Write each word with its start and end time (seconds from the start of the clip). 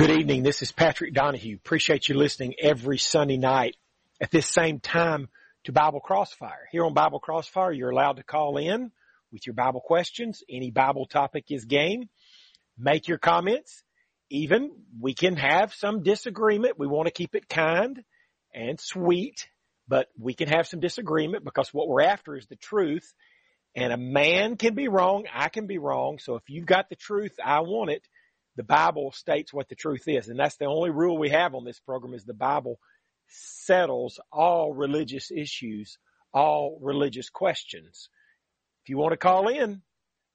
Good 0.00 0.12
evening. 0.12 0.42
This 0.44 0.62
is 0.62 0.72
Patrick 0.72 1.12
Donahue. 1.12 1.56
Appreciate 1.56 2.08
you 2.08 2.14
listening 2.14 2.54
every 2.58 2.96
Sunday 2.96 3.36
night 3.36 3.76
at 4.18 4.30
this 4.30 4.46
same 4.46 4.80
time 4.80 5.28
to 5.64 5.72
Bible 5.72 6.00
Crossfire. 6.00 6.66
Here 6.72 6.86
on 6.86 6.94
Bible 6.94 7.20
Crossfire, 7.20 7.70
you're 7.70 7.90
allowed 7.90 8.16
to 8.16 8.22
call 8.22 8.56
in 8.56 8.92
with 9.30 9.46
your 9.46 9.52
Bible 9.52 9.82
questions. 9.82 10.42
Any 10.48 10.70
Bible 10.70 11.04
topic 11.04 11.50
is 11.50 11.66
game. 11.66 12.08
Make 12.78 13.08
your 13.08 13.18
comments. 13.18 13.84
Even 14.30 14.70
we 14.98 15.12
can 15.12 15.36
have 15.36 15.74
some 15.74 16.02
disagreement. 16.02 16.78
We 16.78 16.86
want 16.86 17.08
to 17.08 17.12
keep 17.12 17.34
it 17.34 17.46
kind 17.46 18.02
and 18.54 18.80
sweet, 18.80 19.50
but 19.86 20.08
we 20.18 20.32
can 20.32 20.48
have 20.48 20.66
some 20.66 20.80
disagreement 20.80 21.44
because 21.44 21.74
what 21.74 21.88
we're 21.88 22.00
after 22.00 22.38
is 22.38 22.46
the 22.46 22.56
truth. 22.56 23.12
And 23.76 23.92
a 23.92 23.98
man 23.98 24.56
can 24.56 24.74
be 24.74 24.88
wrong. 24.88 25.26
I 25.30 25.50
can 25.50 25.66
be 25.66 25.76
wrong. 25.76 26.20
So 26.20 26.36
if 26.36 26.44
you've 26.48 26.64
got 26.64 26.88
the 26.88 26.96
truth, 26.96 27.34
I 27.44 27.60
want 27.60 27.90
it. 27.90 28.02
The 28.56 28.64
Bible 28.64 29.12
states 29.12 29.52
what 29.52 29.68
the 29.68 29.74
truth 29.74 30.04
is. 30.06 30.28
And 30.28 30.38
that's 30.38 30.56
the 30.56 30.66
only 30.66 30.90
rule 30.90 31.18
we 31.18 31.30
have 31.30 31.54
on 31.54 31.64
this 31.64 31.80
program 31.80 32.14
is 32.14 32.24
the 32.24 32.34
Bible 32.34 32.78
settles 33.28 34.20
all 34.32 34.72
religious 34.72 35.30
issues, 35.30 35.98
all 36.32 36.78
religious 36.82 37.30
questions. 37.30 38.08
If 38.84 38.90
you 38.90 38.98
want 38.98 39.12
to 39.12 39.16
call 39.16 39.48
in, 39.48 39.82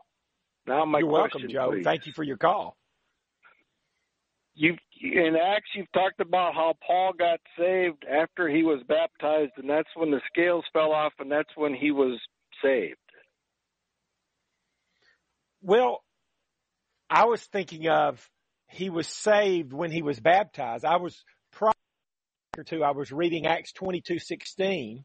Now, 0.67 0.85
my 0.85 0.99
You're 0.99 1.09
question, 1.09 1.41
welcome, 1.41 1.53
Joe. 1.53 1.71
please. 1.71 1.83
Thank 1.83 2.05
you 2.07 2.13
for 2.13 2.23
your 2.23 2.37
call. 2.37 2.77
You've 4.55 4.77
in 5.01 5.35
Acts, 5.35 5.69
you've 5.75 5.91
talked 5.91 6.21
about 6.21 6.53
how 6.53 6.75
Paul 6.85 7.11
got 7.17 7.39
saved 7.59 8.05
after 8.09 8.47
he 8.47 8.63
was 8.63 8.81
baptized, 8.87 9.51
and 9.57 9.69
that's 9.69 9.89
when 9.95 10.11
the 10.11 10.21
scales 10.31 10.63
fell 10.71 10.93
off, 10.93 11.11
and 11.19 11.29
that's 11.29 11.49
when 11.55 11.73
he 11.73 11.91
was 11.91 12.17
saved. 12.63 12.95
Well, 15.61 16.01
I 17.09 17.25
was 17.25 17.43
thinking 17.43 17.89
of 17.89 18.25
he 18.69 18.89
was 18.89 19.07
saved 19.07 19.73
when 19.73 19.91
he 19.91 20.01
was 20.01 20.19
baptized. 20.19 20.85
I 20.85 20.97
was 20.97 21.23
prior 21.51 21.73
to 22.67 22.83
I 22.83 22.91
was 22.91 23.11
reading 23.11 23.45
Acts 23.45 23.73
twenty 23.73 24.01
two 24.01 24.19
sixteen. 24.19 25.03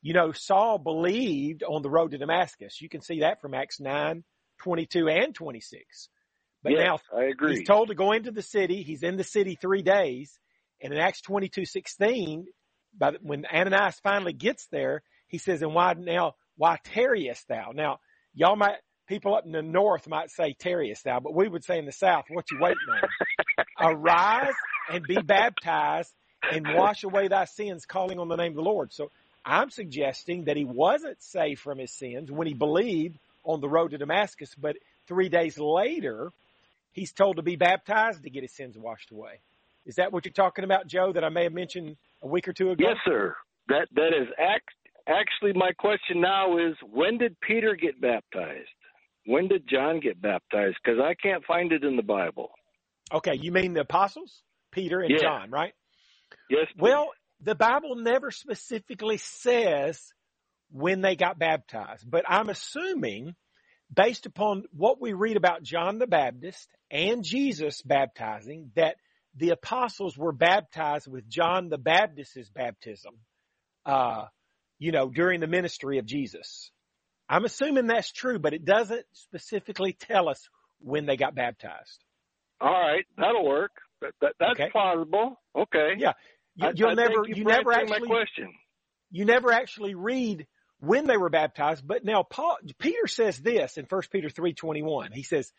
You 0.00 0.14
know, 0.14 0.32
Saul 0.32 0.78
believed 0.78 1.62
on 1.62 1.82
the 1.82 1.90
road 1.90 2.12
to 2.12 2.18
Damascus. 2.18 2.80
You 2.80 2.88
can 2.88 3.02
see 3.02 3.20
that 3.20 3.40
from 3.40 3.54
Acts 3.54 3.80
nine, 3.80 4.24
twenty 4.58 4.86
two, 4.86 5.08
and 5.08 5.34
twenty 5.34 5.60
six. 5.60 6.08
But 6.62 6.72
yes, 6.72 6.84
now 6.84 7.18
I 7.18 7.24
agree. 7.24 7.58
He's 7.58 7.66
told 7.66 7.88
to 7.88 7.94
go 7.94 8.12
into 8.12 8.30
the 8.30 8.42
city. 8.42 8.82
He's 8.82 9.02
in 9.02 9.16
the 9.16 9.24
city 9.24 9.56
three 9.60 9.82
days. 9.82 10.38
And 10.82 10.92
in 10.92 10.98
Acts 10.98 11.20
twenty 11.20 11.48
two 11.48 11.64
sixteen, 11.64 12.46
by 12.96 13.12
the, 13.12 13.18
when 13.22 13.44
Ananias 13.46 14.00
finally 14.02 14.32
gets 14.32 14.66
there, 14.70 15.02
he 15.26 15.38
says, 15.38 15.62
and 15.62 15.74
why 15.74 15.94
now, 15.94 16.34
why 16.56 16.78
tarriest 16.84 17.46
thou? 17.48 17.70
Now, 17.74 17.98
y'all 18.34 18.56
might, 18.56 18.76
people 19.06 19.34
up 19.34 19.44
in 19.44 19.52
the 19.52 19.62
north 19.62 20.08
might 20.08 20.30
say 20.30 20.54
tarriest 20.58 21.04
thou, 21.04 21.20
but 21.20 21.34
we 21.34 21.48
would 21.48 21.64
say 21.64 21.78
in 21.78 21.86
the 21.86 21.92
south, 21.92 22.24
what 22.28 22.50
you 22.50 22.58
waiting 22.60 22.76
on? 22.90 23.08
Arise 23.94 24.54
and 24.90 25.04
be 25.04 25.16
baptized 25.16 26.12
and 26.50 26.66
wash 26.74 27.04
away 27.04 27.28
thy 27.28 27.44
sins, 27.44 27.86
calling 27.86 28.18
on 28.18 28.28
the 28.28 28.36
name 28.36 28.52
of 28.52 28.56
the 28.56 28.62
Lord. 28.62 28.92
So 28.92 29.10
I'm 29.44 29.70
suggesting 29.70 30.44
that 30.44 30.56
he 30.56 30.64
wasn't 30.64 31.22
saved 31.22 31.60
from 31.60 31.78
his 31.78 31.92
sins 31.92 32.30
when 32.30 32.46
he 32.46 32.54
believed 32.54 33.18
on 33.48 33.60
the 33.60 33.68
road 33.68 33.90
to 33.92 33.98
Damascus, 33.98 34.54
but 34.54 34.76
three 35.08 35.28
days 35.28 35.58
later, 35.58 36.30
he's 36.92 37.12
told 37.12 37.36
to 37.36 37.42
be 37.42 37.56
baptized 37.56 38.22
to 38.22 38.30
get 38.30 38.42
his 38.42 38.52
sins 38.52 38.76
washed 38.76 39.10
away. 39.10 39.40
Is 39.86 39.96
that 39.96 40.12
what 40.12 40.26
you're 40.26 40.32
talking 40.32 40.64
about, 40.64 40.86
Joe, 40.86 41.12
that 41.12 41.24
I 41.24 41.30
may 41.30 41.44
have 41.44 41.54
mentioned 41.54 41.96
a 42.22 42.28
week 42.28 42.46
or 42.46 42.52
two 42.52 42.70
ago? 42.70 42.84
Yes, 42.86 42.98
sir. 43.06 43.34
That 43.68 43.88
that 43.94 44.08
is 44.08 44.28
act, 44.38 44.68
actually 45.08 45.54
my 45.54 45.72
question 45.72 46.20
now 46.20 46.58
is 46.58 46.74
when 46.92 47.16
did 47.18 47.40
Peter 47.40 47.74
get 47.74 48.00
baptized? 48.00 48.68
When 49.24 49.48
did 49.48 49.66
John 49.68 50.00
get 50.00 50.20
baptized? 50.20 50.76
Because 50.82 51.00
I 51.00 51.14
can't 51.14 51.44
find 51.44 51.72
it 51.72 51.84
in 51.84 51.96
the 51.96 52.02
Bible. 52.02 52.50
Okay, 53.12 53.34
you 53.34 53.50
mean 53.52 53.72
the 53.72 53.80
apostles? 53.80 54.42
Peter 54.72 55.00
and 55.00 55.10
Yeah. 55.10 55.22
John, 55.22 55.50
right? 55.50 55.72
Yes. 56.50 56.66
please. 56.72 56.82
Well, 56.82 57.10
the 57.40 57.54
Bible 57.54 57.96
never 57.96 58.30
specifically 58.30 59.16
says 59.16 60.12
when 60.70 61.00
they 61.00 61.16
got 61.16 61.38
baptized, 61.38 62.08
but 62.10 62.24
I'm 62.28 62.48
assuming 62.48 63.34
based 63.94 64.26
upon 64.26 64.64
what 64.72 65.00
we 65.00 65.12
read 65.14 65.36
about 65.36 65.62
John 65.62 65.98
the 65.98 66.06
Baptist 66.06 66.68
and 66.90 67.24
Jesus 67.24 67.80
baptizing 67.82 68.70
that 68.76 68.96
the 69.36 69.50
apostles 69.50 70.16
were 70.16 70.32
baptized 70.32 71.06
with 71.06 71.28
John 71.28 71.68
the 71.68 71.78
Baptist's 71.78 72.50
baptism, 72.50 73.14
uh, 73.86 74.26
you 74.78 74.92
know, 74.92 75.08
during 75.08 75.40
the 75.40 75.46
ministry 75.46 75.98
of 75.98 76.06
Jesus. 76.06 76.70
I'm 77.28 77.44
assuming 77.44 77.86
that's 77.86 78.12
true, 78.12 78.38
but 78.38 78.52
it 78.54 78.64
doesn't 78.64 79.04
specifically 79.12 79.92
tell 79.92 80.28
us 80.28 80.48
when 80.80 81.06
they 81.06 81.16
got 81.16 81.34
baptized. 81.34 82.04
all 82.60 82.70
right, 82.72 83.04
that'll 83.16 83.44
work. 83.46 83.72
That, 84.00 84.12
that, 84.20 84.32
that's 84.38 84.52
Okay. 84.52 84.70
plausible. 84.70 85.40
Okay. 85.56 85.94
Yeah. 85.98 86.12
You, 86.56 86.70
you'll 86.74 86.90
I 86.90 86.94
never, 86.94 87.24
you 87.26 87.44
never 87.44 87.72
actually 87.72 88.00
my 88.00 88.06
question. 88.06 88.52
you 89.10 89.24
never 89.24 89.52
actually 89.52 89.94
read 89.94 90.46
when 90.80 91.06
they 91.06 91.16
were 91.16 91.30
baptized. 91.30 91.86
But 91.86 92.04
now 92.04 92.22
Paul, 92.22 92.56
Peter 92.78 93.06
says 93.06 93.38
this 93.38 93.76
in 93.76 93.86
1 93.88 94.02
Peter 94.10 94.28
3.21. 94.28 95.12
He 95.12 95.22
says, 95.22 95.52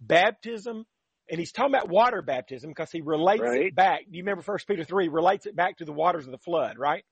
baptism, 0.00 0.86
and 1.28 1.38
he's 1.38 1.52
talking 1.52 1.74
about 1.74 1.88
water 1.88 2.22
baptism 2.22 2.70
because 2.70 2.90
he 2.90 3.00
relates 3.00 3.42
Right. 3.42 3.66
it 3.66 3.74
back. 3.74 4.00
Do 4.10 4.16
you 4.16 4.22
remember 4.22 4.42
1 4.42 4.58
Peter 4.66 4.84
3 4.84 5.08
relates 5.08 5.46
it 5.46 5.56
back 5.56 5.78
to 5.78 5.84
the 5.84 5.92
waters 5.92 6.26
of 6.26 6.32
the 6.32 6.38
flood, 6.38 6.78
right? 6.78 7.04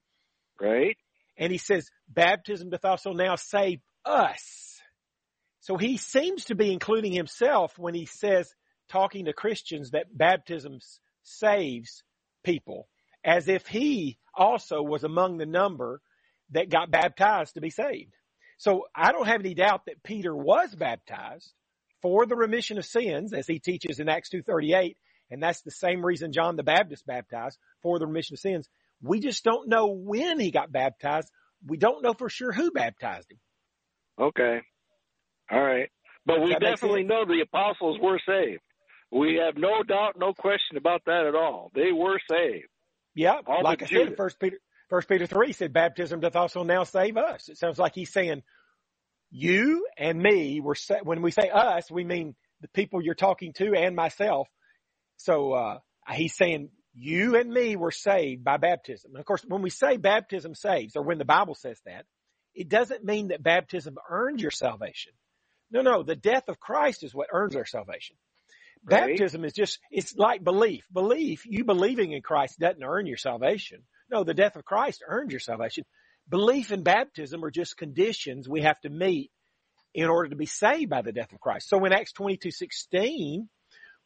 Right. 0.60 0.96
And 1.36 1.52
he 1.52 1.58
says, 1.58 1.88
baptism 2.08 2.70
doth 2.70 2.84
also 2.84 3.12
now 3.12 3.36
save 3.36 3.80
us. 4.04 4.80
So 5.60 5.76
he 5.76 5.96
seems 5.98 6.46
to 6.46 6.54
be 6.54 6.72
including 6.72 7.12
himself 7.12 7.78
when 7.78 7.94
he 7.94 8.06
says, 8.06 8.52
talking 8.88 9.26
to 9.26 9.32
Christians, 9.32 9.90
that 9.90 10.06
baptism 10.16 10.78
saves 11.22 12.02
people, 12.42 12.88
as 13.22 13.48
if 13.48 13.66
he 13.66 14.18
also 14.34 14.82
was 14.82 15.04
among 15.04 15.36
the 15.36 15.46
number 15.46 16.00
that 16.50 16.68
got 16.68 16.90
baptized 16.90 17.54
to 17.54 17.60
be 17.60 17.70
saved. 17.70 18.14
So 18.58 18.86
I 18.94 19.12
don't 19.12 19.26
have 19.26 19.40
any 19.40 19.54
doubt 19.54 19.86
that 19.86 20.02
Peter 20.02 20.34
was 20.34 20.74
baptized 20.74 21.52
for 22.02 22.26
the 22.26 22.36
remission 22.36 22.78
of 22.78 22.84
sins, 22.84 23.32
as 23.32 23.46
he 23.46 23.58
teaches 23.58 24.00
in 24.00 24.08
Acts 24.08 24.30
2.38, 24.30 24.96
and 25.30 25.42
that's 25.42 25.62
the 25.62 25.70
same 25.70 26.04
reason 26.04 26.32
John 26.32 26.56
the 26.56 26.62
Baptist 26.62 27.06
baptized, 27.06 27.58
for 27.82 27.98
the 27.98 28.06
remission 28.06 28.34
of 28.34 28.40
sins. 28.40 28.68
We 29.02 29.20
just 29.20 29.44
don't 29.44 29.68
know 29.68 29.86
when 29.88 30.40
he 30.40 30.50
got 30.50 30.72
baptized. 30.72 31.30
We 31.66 31.76
don't 31.76 32.02
know 32.02 32.14
for 32.14 32.28
sure 32.28 32.52
who 32.52 32.70
baptized 32.70 33.30
him. 33.30 33.38
Okay. 34.20 34.60
All 35.50 35.62
right. 35.62 35.88
But 36.26 36.42
we 36.42 36.54
definitely 36.54 37.04
know 37.04 37.24
the 37.24 37.40
apostles 37.40 37.98
were 38.00 38.20
saved. 38.26 38.60
We 39.10 39.40
have 39.44 39.56
no 39.56 39.82
doubt, 39.82 40.18
no 40.18 40.34
question 40.34 40.76
about 40.76 41.02
that 41.06 41.26
at 41.26 41.34
all. 41.34 41.70
They 41.74 41.92
were 41.92 42.20
saved. 42.30 42.66
Yeah, 43.14 43.40
All 43.46 43.62
like 43.62 43.82
I 43.82 43.86
said, 43.86 44.16
First 44.16 44.38
Peter, 44.38 44.58
First 44.88 45.08
Peter 45.08 45.26
three 45.26 45.52
said, 45.52 45.72
"Baptism 45.72 46.20
doth 46.20 46.36
also 46.36 46.62
now 46.62 46.84
save 46.84 47.16
us." 47.16 47.48
It 47.48 47.58
sounds 47.58 47.78
like 47.78 47.94
he's 47.94 48.12
saying, 48.12 48.42
"You 49.30 49.86
and 49.96 50.18
me 50.18 50.60
were 50.60 50.74
sa- 50.74 51.02
when 51.02 51.22
we 51.22 51.30
say 51.30 51.50
us, 51.50 51.90
we 51.90 52.04
mean 52.04 52.34
the 52.60 52.68
people 52.68 53.02
you're 53.02 53.14
talking 53.14 53.52
to 53.54 53.74
and 53.74 53.94
myself." 53.94 54.48
So 55.16 55.52
uh, 55.52 55.78
he's 56.12 56.36
saying, 56.36 56.70
"You 56.94 57.36
and 57.36 57.50
me 57.50 57.76
were 57.76 57.90
saved 57.90 58.44
by 58.44 58.56
baptism." 58.56 59.12
And 59.12 59.20
of 59.20 59.26
course, 59.26 59.44
when 59.46 59.62
we 59.62 59.70
say 59.70 59.96
baptism 59.96 60.54
saves, 60.54 60.96
or 60.96 61.02
when 61.02 61.18
the 61.18 61.24
Bible 61.24 61.54
says 61.54 61.80
that, 61.84 62.06
it 62.54 62.68
doesn't 62.68 63.04
mean 63.04 63.28
that 63.28 63.42
baptism 63.42 63.96
earns 64.08 64.40
your 64.40 64.50
salvation. 64.50 65.12
No, 65.70 65.82
no, 65.82 66.02
the 66.02 66.16
death 66.16 66.48
of 66.48 66.58
Christ 66.58 67.02
is 67.04 67.14
what 67.14 67.28
earns 67.30 67.54
our 67.54 67.66
salvation. 67.66 68.16
Right. 68.84 69.08
Baptism 69.10 69.44
is 69.44 69.52
just, 69.52 69.78
it's 69.90 70.16
like 70.16 70.42
belief. 70.42 70.86
Belief, 70.92 71.44
you 71.44 71.64
believing 71.64 72.12
in 72.12 72.22
Christ 72.22 72.58
doesn't 72.58 72.82
earn 72.82 73.06
your 73.06 73.16
salvation. 73.18 73.82
No, 74.10 74.24
the 74.24 74.34
death 74.34 74.56
of 74.56 74.64
Christ 74.64 75.02
earned 75.06 75.30
your 75.30 75.40
salvation. 75.40 75.84
Belief 76.28 76.70
and 76.70 76.84
baptism 76.84 77.44
are 77.44 77.50
just 77.50 77.76
conditions 77.76 78.48
we 78.48 78.62
have 78.62 78.80
to 78.80 78.90
meet 78.90 79.30
in 79.94 80.06
order 80.06 80.28
to 80.28 80.36
be 80.36 80.46
saved 80.46 80.90
by 80.90 81.02
the 81.02 81.12
death 81.12 81.32
of 81.32 81.40
Christ. 81.40 81.68
So 81.68 81.84
in 81.84 81.92
Acts 81.92 82.12
22, 82.12 82.50
16, 82.50 83.48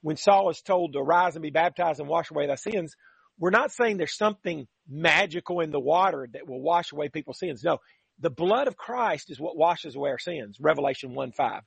when 0.03 0.17
Saul 0.17 0.51
is 0.51 0.63
told 0.63 0.93
to 0.93 1.01
arise 1.01 1.35
and 1.35 1.43
be 1.43 1.51
baptized 1.51 2.01
and 2.01 2.09
wash 2.09 2.31
away 2.31 2.47
thy 2.47 2.55
sins, 2.55 2.95
we're 3.39 3.51
not 3.51 3.73
saying 3.73 3.97
there's 3.97 4.17
something 4.17 4.67
magical 4.89 5.61
in 5.61 5.71
the 5.71 5.81
water 5.81 6.29
that 6.33 6.49
will 6.49 6.61
wash 6.61 6.93
away 6.93 7.09
people's 7.09 7.39
sins. 7.39 7.63
No, 7.65 7.79
the 8.21 8.31
blood 8.31 8.69
of 8.69 8.77
Christ 8.77 9.31
is 9.31 9.41
what 9.41 9.57
washes 9.57 9.97
away 9.97 10.11
our 10.11 10.19
sins. 10.19 10.59
Revelation 10.61 11.15
1 11.15 11.33
5. 11.33 11.63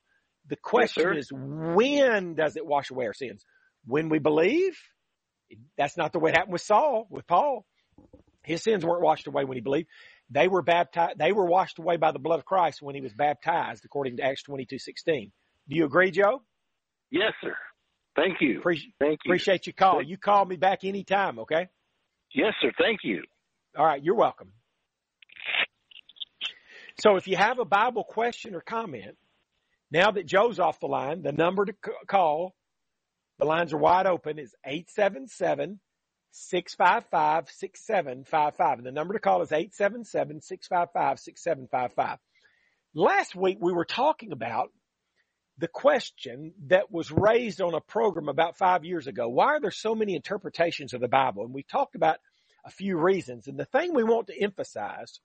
The 0.48 0.56
question 0.58 1.04
sir. 1.04 1.14
is, 1.14 1.30
when 1.34 2.36
does 2.36 2.56
it 2.56 2.66
wash 2.66 2.92
away 2.92 3.08
our 3.08 3.14
sins? 3.14 3.44
When 3.86 4.10
we 4.10 4.20
believe? 4.20 4.78
That's 5.78 5.98
not 5.98 6.14
the 6.14 6.20
way 6.20 6.32
it 6.32 6.38
happened 6.38 6.54
with 6.54 6.62
Saul, 6.62 7.08
with 7.10 7.28
Paul. 7.28 7.66
His 8.46 8.64
sins 8.64 8.86
weren't 8.86 9.02
washed 9.04 9.28
away 9.28 9.44
when 9.46 9.58
he 9.58 9.62
believed. 9.62 9.88
They 10.30 10.48
were 10.48 10.62
baptized, 10.62 11.18
they 11.20 11.32
were 11.32 11.46
washed 11.46 11.80
away 11.80 11.98
by 11.98 12.12
the 12.12 12.20
blood 12.20 12.40
of 12.40 12.46
Christ 12.46 12.82
when 12.82 12.96
he 12.96 13.02
was 13.02 13.14
baptized, 13.14 13.86
according 13.86 14.18
to 14.18 14.24
Acts 14.24 14.44
twenty 14.44 14.66
two 14.66 14.80
sixteen. 14.80 15.32
Do 15.68 15.76
you 15.76 15.86
agree, 15.86 16.12
Joe? 16.12 16.42
Yes, 17.12 17.34
sir. 17.42 17.56
Thank 18.16 18.38
you. 18.42 18.60
Appreciate, 18.60 18.94
Thank 19.00 19.20
you. 19.26 19.30
appreciate 19.32 19.68
you 19.68 19.74
call. 19.74 20.02
You 20.02 20.18
call 20.18 20.46
me 20.46 20.56
back 20.56 20.84
anytime, 20.84 21.40
okay? 21.40 21.68
Yes, 22.34 22.54
sir. 22.62 22.72
Thank 22.78 23.00
you. 23.04 23.24
All 23.78 23.86
right, 23.86 24.02
you're 24.04 24.16
welcome. 24.16 24.52
So 27.00 27.18
if 27.18 27.28
you 27.28 27.36
have 27.36 27.60
a 27.60 27.66
Bible 27.66 28.04
question 28.04 28.56
or 28.56 28.62
comment, 28.62 29.18
now 29.92 30.12
that 30.12 30.26
Joe's 30.26 30.60
off 30.60 30.80
the 30.80 30.88
line, 30.88 31.22
the 31.24 31.32
number 31.34 31.66
to 31.66 31.74
c- 31.86 31.92
call, 32.08 32.56
the 33.38 33.46
lines 33.46 33.74
are 33.74 33.78
wide 33.78 34.08
open, 34.08 34.40
is 34.40 34.56
877 34.66 35.80
655 36.36 37.50
6755. 37.50 38.78
And 38.78 38.86
the 38.86 38.92
number 38.92 39.14
to 39.14 39.20
call 39.20 39.42
is 39.42 39.52
877 39.52 40.42
655 40.42 41.20
6755. 41.20 42.20
Last 42.94 43.36
week 43.36 43.58
we 43.62 43.72
were 43.72 43.86
talking 43.86 44.32
about 44.32 44.72
the 45.58 45.68
question 45.70 46.54
that 46.68 46.92
was 46.92 47.12
raised 47.12 47.62
on 47.62 47.74
a 47.74 47.80
program 47.80 48.28
about 48.28 48.58
five 48.58 48.84
years 48.84 49.08
ago. 49.08 49.30
Why 49.30 49.46
are 49.46 49.62
there 49.62 49.72
so 49.72 49.96
many 49.96 50.16
interpretations 50.16 50.94
of 50.94 51.00
the 51.00 51.08
Bible? 51.08 51.46
And 51.46 51.54
we 51.54 51.64
talked 51.64 51.96
about 51.96 52.18
a 52.66 52.70
few 52.70 52.98
reasons. 52.98 53.48
And 53.48 53.58
the 53.58 53.66
thing 53.66 53.94
we 53.94 54.04
want 54.04 54.28
to 54.28 54.42
emphasize 54.42 55.20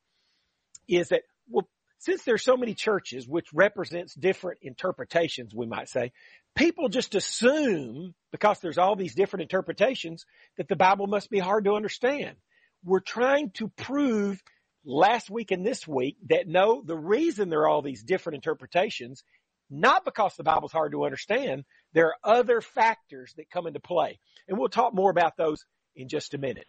is 0.86 1.08
that, 1.08 1.22
well, 1.48 1.68
since 2.00 2.22
there's 2.24 2.42
so 2.42 2.56
many 2.56 2.74
churches, 2.74 3.28
which 3.28 3.52
represents 3.52 4.14
different 4.14 4.60
interpretations, 4.62 5.54
we 5.54 5.66
might 5.66 5.90
say, 5.90 6.12
people 6.56 6.88
just 6.88 7.14
assume 7.14 8.14
because 8.32 8.58
there's 8.60 8.78
all 8.78 8.96
these 8.96 9.14
different 9.14 9.42
interpretations 9.42 10.24
that 10.56 10.66
the 10.66 10.76
Bible 10.76 11.06
must 11.06 11.30
be 11.30 11.38
hard 11.38 11.64
to 11.64 11.74
understand. 11.74 12.36
We're 12.84 13.00
trying 13.00 13.50
to 13.56 13.68
prove 13.68 14.42
last 14.82 15.28
week 15.28 15.50
and 15.50 15.64
this 15.64 15.86
week 15.86 16.16
that 16.30 16.48
no, 16.48 16.82
the 16.82 16.96
reason 16.96 17.50
there 17.50 17.60
are 17.60 17.68
all 17.68 17.82
these 17.82 18.02
different 18.02 18.36
interpretations, 18.36 19.22
not 19.68 20.06
because 20.06 20.34
the 20.36 20.42
Bible's 20.42 20.72
hard 20.72 20.92
to 20.92 21.04
understand, 21.04 21.64
there 21.92 22.06
are 22.06 22.38
other 22.38 22.62
factors 22.62 23.34
that 23.36 23.50
come 23.50 23.66
into 23.66 23.78
play. 23.78 24.18
And 24.48 24.58
we'll 24.58 24.70
talk 24.70 24.94
more 24.94 25.10
about 25.10 25.36
those 25.36 25.66
in 25.94 26.08
just 26.08 26.32
a 26.32 26.38
minute. 26.38 26.66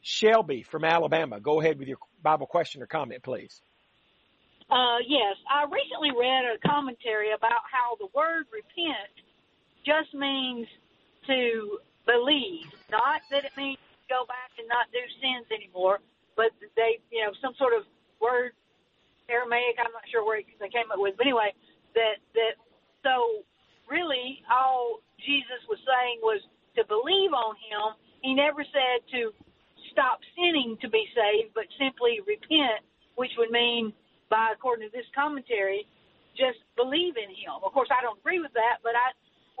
Shelby 0.00 0.64
from 0.64 0.82
Alabama, 0.82 1.38
go 1.38 1.60
ahead 1.60 1.78
with 1.78 1.86
your 1.86 1.98
Bible 2.20 2.48
question 2.48 2.82
or 2.82 2.86
comment, 2.86 3.22
please. 3.22 3.62
Uh, 4.72 5.04
yes, 5.04 5.36
I 5.52 5.68
recently 5.68 6.16
read 6.16 6.48
a 6.48 6.56
commentary 6.64 7.36
about 7.36 7.60
how 7.68 8.00
the 8.00 8.08
word 8.16 8.48
repent 8.48 9.12
just 9.84 10.16
means 10.16 10.64
to 11.28 11.76
believe, 12.08 12.72
not 12.88 13.20
that 13.28 13.44
it 13.44 13.52
means 13.60 13.76
go 14.08 14.24
back 14.24 14.48
and 14.56 14.64
not 14.72 14.88
do 14.88 15.04
sins 15.20 15.44
anymore, 15.52 16.00
but 16.40 16.56
they, 16.72 17.04
you 17.12 17.20
know, 17.20 17.36
some 17.44 17.52
sort 17.60 17.76
of 17.76 17.84
word, 18.16 18.56
Aramaic, 19.28 19.76
I'm 19.76 19.92
not 19.92 20.08
sure 20.08 20.24
where 20.24 20.40
they 20.40 20.72
came 20.72 20.88
up 20.88 20.96
with, 20.96 21.20
but 21.20 21.28
anyway, 21.28 21.52
that, 21.92 22.24
that, 22.32 22.56
so 23.04 23.44
really 23.92 24.40
all 24.48 25.04
Jesus 25.20 25.60
was 25.68 25.84
saying 25.84 26.24
was 26.24 26.40
to 26.80 26.82
believe 26.88 27.36
on 27.36 27.60
him. 27.60 28.00
He 28.24 28.32
never 28.32 28.64
said 28.64 29.04
to 29.12 29.36
stop 29.92 30.24
sinning 30.32 30.80
to 30.80 30.88
be 30.88 31.04
saved, 31.12 31.52
but 31.52 31.68
simply 31.76 32.24
repent, 32.24 32.80
which 33.20 33.36
would 33.36 33.52
mean 33.52 33.92
by 34.32 34.56
according 34.56 34.88
to 34.88 34.92
this 34.96 35.04
commentary, 35.12 35.84
just 36.32 36.64
believe 36.80 37.20
in 37.20 37.28
him. 37.28 37.60
Of 37.60 37.76
course, 37.76 37.92
I 37.92 38.00
don't 38.00 38.16
agree 38.16 38.40
with 38.40 38.56
that, 38.56 38.80
but 38.80 38.96
I, 38.96 39.12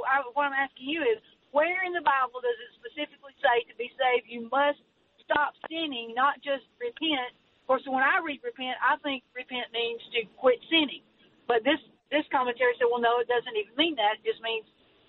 I 0.08 0.24
what 0.32 0.48
I'm 0.48 0.56
asking 0.56 0.88
you 0.88 1.04
is, 1.04 1.20
where 1.52 1.84
in 1.84 1.92
the 1.92 2.00
Bible 2.00 2.40
does 2.40 2.56
it 2.56 2.72
specifically 2.80 3.36
say 3.44 3.68
to 3.68 3.76
be 3.76 3.92
saved 4.00 4.24
you 4.24 4.48
must 4.48 4.80
stop 5.20 5.52
sinning, 5.68 6.16
not 6.16 6.40
just 6.40 6.64
repent? 6.80 7.36
Of 7.60 7.68
course, 7.68 7.84
when 7.84 8.00
I 8.00 8.24
read 8.24 8.40
repent, 8.40 8.80
I 8.80 8.96
think 9.04 9.20
repent 9.36 9.68
means 9.76 10.00
to 10.16 10.24
quit 10.40 10.56
sinning, 10.72 11.04
but 11.44 11.60
this 11.60 11.76
this 12.08 12.24
commentary 12.32 12.72
said, 12.80 12.88
well, 12.88 13.00
no, 13.00 13.20
it 13.20 13.28
doesn't 13.28 13.56
even 13.56 13.76
mean 13.76 13.96
that. 13.96 14.20
It 14.20 14.24
just 14.24 14.40
means 14.44 14.64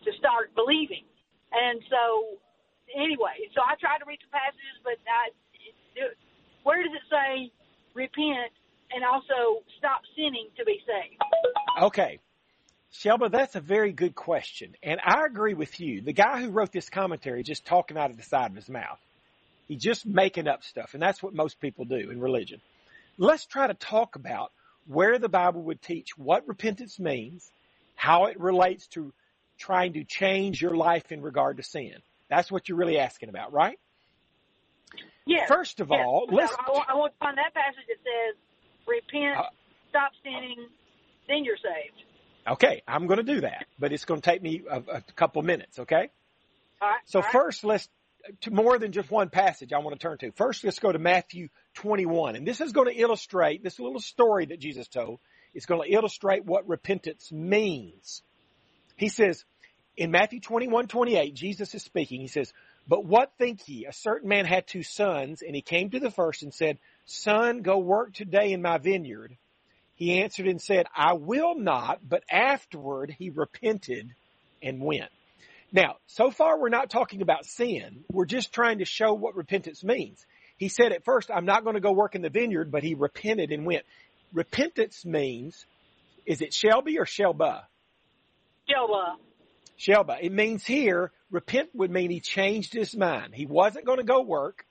to 0.08 0.12
start 0.20 0.56
believing. 0.56 1.04
And 1.52 1.84
so, 1.92 2.40
anyway, 2.96 3.44
so 3.52 3.60
I 3.60 3.76
tried 3.76 4.00
to 4.00 4.08
read 4.08 4.24
some 4.24 4.32
passages, 4.32 4.76
but 4.88 4.96
I, 5.04 5.32
where 6.64 6.80
does 6.80 6.96
it 6.96 7.06
say 7.12 7.52
repent 7.92 8.56
and 8.94 9.04
also 9.04 9.64
stop 9.78 10.02
sinning 10.16 10.50
to 10.58 10.66
be 10.66 10.80
saved? 10.86 11.22
Okay. 11.82 12.20
Shelba, 12.94 13.32
that's 13.32 13.56
a 13.56 13.60
very 13.60 13.92
good 13.92 14.14
question. 14.14 14.76
And 14.84 15.00
I 15.04 15.26
agree 15.26 15.56
with 15.56 15.80
you. 15.80 16.02
The 16.02 16.14
guy 16.14 16.42
who 16.42 16.52
wrote 16.52 16.72
this 16.72 16.90
commentary 16.90 17.42
is 17.42 17.48
just 17.48 17.66
talking 17.66 17.98
out 17.98 18.12
of 18.12 18.18
the 18.18 18.24
side 18.24 18.52
of 18.52 18.56
his 18.56 18.70
mouth. 18.70 19.00
He's 19.68 19.82
just 19.82 20.06
making 20.06 20.48
up 20.48 20.64
stuff. 20.64 20.94
And 20.94 21.02
that's 21.02 21.24
what 21.24 21.34
most 21.34 21.60
people 21.60 21.86
do 21.86 22.12
in 22.12 22.20
religion. 22.20 22.62
Let's 23.18 23.46
try 23.46 23.68
to 23.68 23.74
talk 23.74 24.16
about 24.16 24.52
where 24.86 25.18
the 25.18 25.30
Bible 25.30 25.64
would 25.64 25.82
teach 25.82 26.18
what 26.18 26.48
repentance 26.48 27.00
means, 27.00 27.50
how 27.96 28.26
it 28.26 28.40
relates 28.40 28.88
to 28.88 29.14
trying 29.58 29.94
to 29.94 30.04
change 30.04 30.62
your 30.62 30.76
life 30.76 31.12
in 31.12 31.22
regard 31.22 31.58
to 31.58 31.64
sin. 31.64 31.96
That's 32.30 32.52
what 32.52 32.68
you're 32.68 32.78
really 32.78 33.00
asking 33.00 33.30
about, 33.30 33.54
right? 33.54 33.80
Yes. 35.26 35.48
First 35.48 35.80
of 35.80 35.90
yes. 35.90 36.00
all, 36.04 36.28
let's. 36.30 36.52
I, 36.52 36.72
I, 36.72 36.84
I 36.90 36.96
want 36.96 37.14
to 37.14 37.20
find 37.20 37.38
that 37.38 37.54
passage 37.54 37.86
that 37.88 37.98
says, 38.04 38.36
repent, 38.88 39.38
Uh, 39.38 39.50
stop 39.90 40.12
sinning, 40.24 40.68
then 41.28 41.44
you're 41.44 41.58
saved. 41.58 42.04
Okay, 42.48 42.82
I'm 42.88 43.08
going 43.08 43.24
to 43.26 43.34
do 43.36 43.42
that, 43.42 43.66
but 43.80 43.94
it's 43.94 44.06
going 44.06 44.20
to 44.20 44.30
take 44.30 44.42
me 44.42 44.64
a, 44.70 44.80
a 44.80 45.02
couple 45.16 45.42
minutes. 45.44 45.80
Okay. 45.80 46.10
All 46.82 46.90
right. 46.90 47.00
So 47.06 47.20
all 47.20 47.24
right. 47.24 47.32
first, 47.32 47.64
let's 47.64 47.88
to 48.42 48.52
more 48.52 48.80
than 48.80 48.92
just 48.92 49.12
one 49.12 49.30
passage 49.30 49.74
I 49.74 49.80
want 49.80 50.00
to 50.00 50.02
turn 50.02 50.18
to. 50.20 50.32
First, 50.32 50.64
let's 50.64 50.80
go 50.80 50.92
to 50.92 51.00
Matthew 51.00 51.50
21, 51.76 52.36
and 52.36 52.48
this 52.48 52.62
is 52.62 52.72
going 52.72 52.88
to 52.88 53.00
illustrate 53.00 53.64
this 53.64 53.80
little 53.80 54.00
story 54.00 54.46
that 54.48 54.60
Jesus 54.60 54.88
told. 54.88 55.20
It's 55.54 55.66
going 55.66 55.90
to 55.90 55.94
illustrate 55.96 56.46
what 56.46 56.68
repentance 56.68 57.32
means. 57.32 58.24
He 58.96 59.10
says 59.10 59.44
in 59.96 60.12
Matthew 60.12 60.40
21, 60.40 60.88
28, 60.88 61.34
Jesus 61.34 61.76
is 61.76 61.84
speaking. 61.84 62.22
He 62.22 62.28
says, 62.28 62.52
"But 62.88 63.06
what 63.06 63.34
think 63.38 63.68
ye? 63.68 63.86
A 63.86 63.94
certain 63.94 64.30
man 64.30 64.46
had 64.46 64.68
two 64.68 64.84
sons, 64.84 65.42
and 65.42 65.56
he 65.56 65.62
came 65.62 65.90
to 65.92 66.00
the 66.00 66.12
first 66.12 66.44
and 66.44 66.54
said, 66.54 66.80
Son, 67.06 67.62
go 67.62 67.78
work 67.80 68.14
today 68.14 68.52
in 68.52 68.62
my 68.62 68.78
vineyard." 68.78 69.38
He 69.96 70.22
answered 70.22 70.48
and 70.48 70.62
said, 70.62 70.88
I 70.96 71.14
will 71.14 71.56
not, 71.56 72.00
but 72.08 72.24
afterward 72.30 73.16
he 73.18 73.30
repented 73.30 74.14
and 74.62 74.82
went. 74.82 75.12
Now, 75.72 75.98
so 76.08 76.32
far 76.32 76.60
we're 76.60 76.70
not 76.70 76.90
talking 76.90 77.22
about 77.22 77.46
sin. 77.46 78.04
We're 78.12 78.26
just 78.26 78.54
trying 78.54 78.80
to 78.80 78.86
show 78.86 79.14
what 79.14 79.36
repentance 79.36 79.84
means. 79.84 80.26
He 80.58 80.70
said 80.70 80.92
at 80.92 81.06
first, 81.06 81.32
I'm 81.32 81.46
not 81.46 81.64
going 81.64 81.76
to 81.76 81.82
go 81.82 81.92
work 81.92 82.16
in 82.16 82.22
the 82.22 82.30
vineyard, 82.30 82.72
but 82.72 82.84
he 82.84 82.96
repented 82.96 83.52
and 83.52 83.66
went. 83.66 83.84
Repentance 84.34 85.06
means, 85.06 85.66
is 86.26 86.42
it 86.42 86.54
Shelby 86.54 87.00
or 87.00 87.06
Shelba? 87.06 87.64
Joe, 88.68 89.18
Shelba. 89.78 90.18
It 90.22 90.32
means 90.32 90.66
here, 90.66 91.12
repent 91.32 91.70
would 91.74 91.92
mean 91.92 92.12
he 92.12 92.20
changed 92.20 92.74
his 92.74 92.96
mind. 92.96 93.36
He 93.36 93.46
wasn't 93.46 93.86
going 93.86 93.98
to 93.98 94.04
go 94.04 94.22
work, 94.22 94.66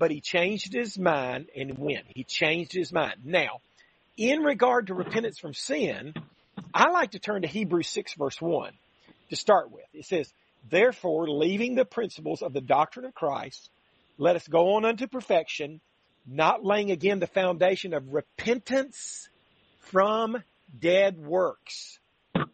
but 0.00 0.10
he 0.10 0.22
changed 0.22 0.72
his 0.72 0.98
mind 0.98 1.48
and 1.54 1.76
went. 1.76 2.06
He 2.08 2.24
changed 2.24 2.72
his 2.72 2.90
mind. 2.90 3.16
Now, 3.22 3.60
in 4.16 4.40
regard 4.40 4.86
to 4.86 4.94
repentance 4.94 5.38
from 5.38 5.52
sin, 5.52 6.14
I 6.72 6.88
like 6.88 7.10
to 7.10 7.18
turn 7.18 7.42
to 7.42 7.48
Hebrews 7.48 7.88
6 7.88 8.14
verse 8.14 8.40
1 8.40 8.72
to 9.28 9.36
start 9.36 9.70
with. 9.70 9.84
It 9.92 10.06
says, 10.06 10.32
Therefore, 10.70 11.28
leaving 11.28 11.74
the 11.74 11.84
principles 11.84 12.40
of 12.40 12.54
the 12.54 12.62
doctrine 12.62 13.04
of 13.04 13.14
Christ, 13.14 13.68
let 14.16 14.36
us 14.36 14.48
go 14.48 14.76
on 14.76 14.86
unto 14.86 15.06
perfection, 15.06 15.82
not 16.26 16.64
laying 16.64 16.90
again 16.90 17.20
the 17.20 17.26
foundation 17.26 17.92
of 17.92 18.14
repentance 18.14 19.28
from 19.80 20.42
dead 20.78 21.18
works 21.18 21.98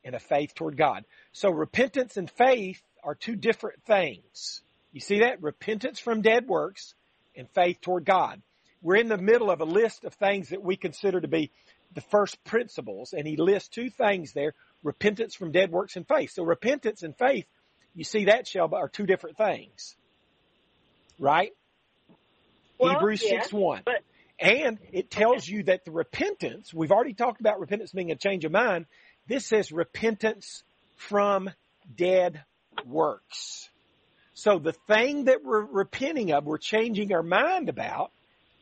and 0.05 0.17
a 0.17 0.21
faith 0.21 0.53
toward 0.57 0.77
God. 0.77 1.05
So 1.33 1.51
repentance 1.51 2.17
and 2.17 2.29
faith 2.29 2.83
are 3.05 3.15
two 3.15 3.37
different 3.37 3.85
things. 3.85 4.63
You 4.93 5.01
see 5.01 5.21
that? 5.21 5.43
Repentance 5.43 6.01
from 6.01 6.23
dead 6.23 6.49
works 6.49 6.95
and 7.37 7.49
faith 7.51 7.81
toward 7.81 8.05
God. 8.05 8.41
We're 8.83 8.97
in 8.97 9.09
the 9.09 9.19
middle 9.19 9.51
of 9.51 9.61
a 9.61 9.65
list 9.65 10.05
of 10.05 10.15
things 10.15 10.51
that 10.51 10.63
we 10.63 10.77
consider 10.77 11.21
to 11.21 11.29
be 11.29 11.51
the 11.95 12.01
first 12.01 12.43
principles, 12.45 13.13
and 13.13 13.27
he 13.27 13.37
lists 13.37 13.69
two 13.69 13.91
things 13.91 14.33
there, 14.33 14.55
repentance 14.83 15.35
from 15.35 15.53
dead 15.53 15.71
works 15.71 15.97
and 15.97 16.07
faith. 16.07 16.33
So 16.33 16.45
repentance 16.45 17.03
and 17.03 17.17
faith, 17.17 17.47
you 17.95 18.05
see 18.05 18.27
that, 18.27 18.47
Shelba, 18.47 18.75
are 18.75 18.89
two 18.89 19.07
different 19.07 19.37
things. 19.37 19.97
Right? 21.19 21.53
Well, 22.79 22.93
Hebrews 22.93 23.23
yeah, 23.25 23.43
6 23.43 23.53
1. 23.53 23.83
but- 23.85 24.03
And 24.39 24.79
it 24.93 25.11
tells 25.11 25.49
you 25.49 25.63
that 25.65 25.87
the 25.87 25.91
repentance, 25.91 26.75
we've 26.75 26.93
already 26.93 27.15
talked 27.15 27.41
about 27.41 27.59
repentance 27.59 27.93
being 27.93 28.11
a 28.11 28.17
change 28.17 28.45
of 28.45 28.53
mind. 28.53 28.85
This 29.27 29.47
says 29.47 29.73
repentance 29.73 30.63
from 30.97 31.51
dead 31.95 32.45
works. 32.85 33.71
So 34.37 34.59
the 34.59 34.75
thing 34.87 35.25
that 35.25 35.43
we're 35.43 35.65
repenting 35.65 36.33
of, 36.33 36.45
we're 36.45 36.59
changing 36.59 37.11
our 37.15 37.23
mind 37.23 37.71
about, 37.71 38.13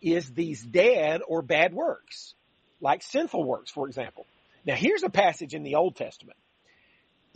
is 0.01 0.31
these 0.31 0.63
dead 0.63 1.21
or 1.27 1.43
bad 1.43 1.75
works, 1.75 2.35
like 2.81 3.03
sinful 3.03 3.43
works, 3.43 3.73
for 3.73 3.89
example. 3.89 4.25
Now 4.65 4.77
here's 4.77 5.03
a 5.03 5.11
passage 5.11 5.53
in 5.53 5.65
the 5.65 5.75
Old 5.75 5.97
Testament. 5.97 6.39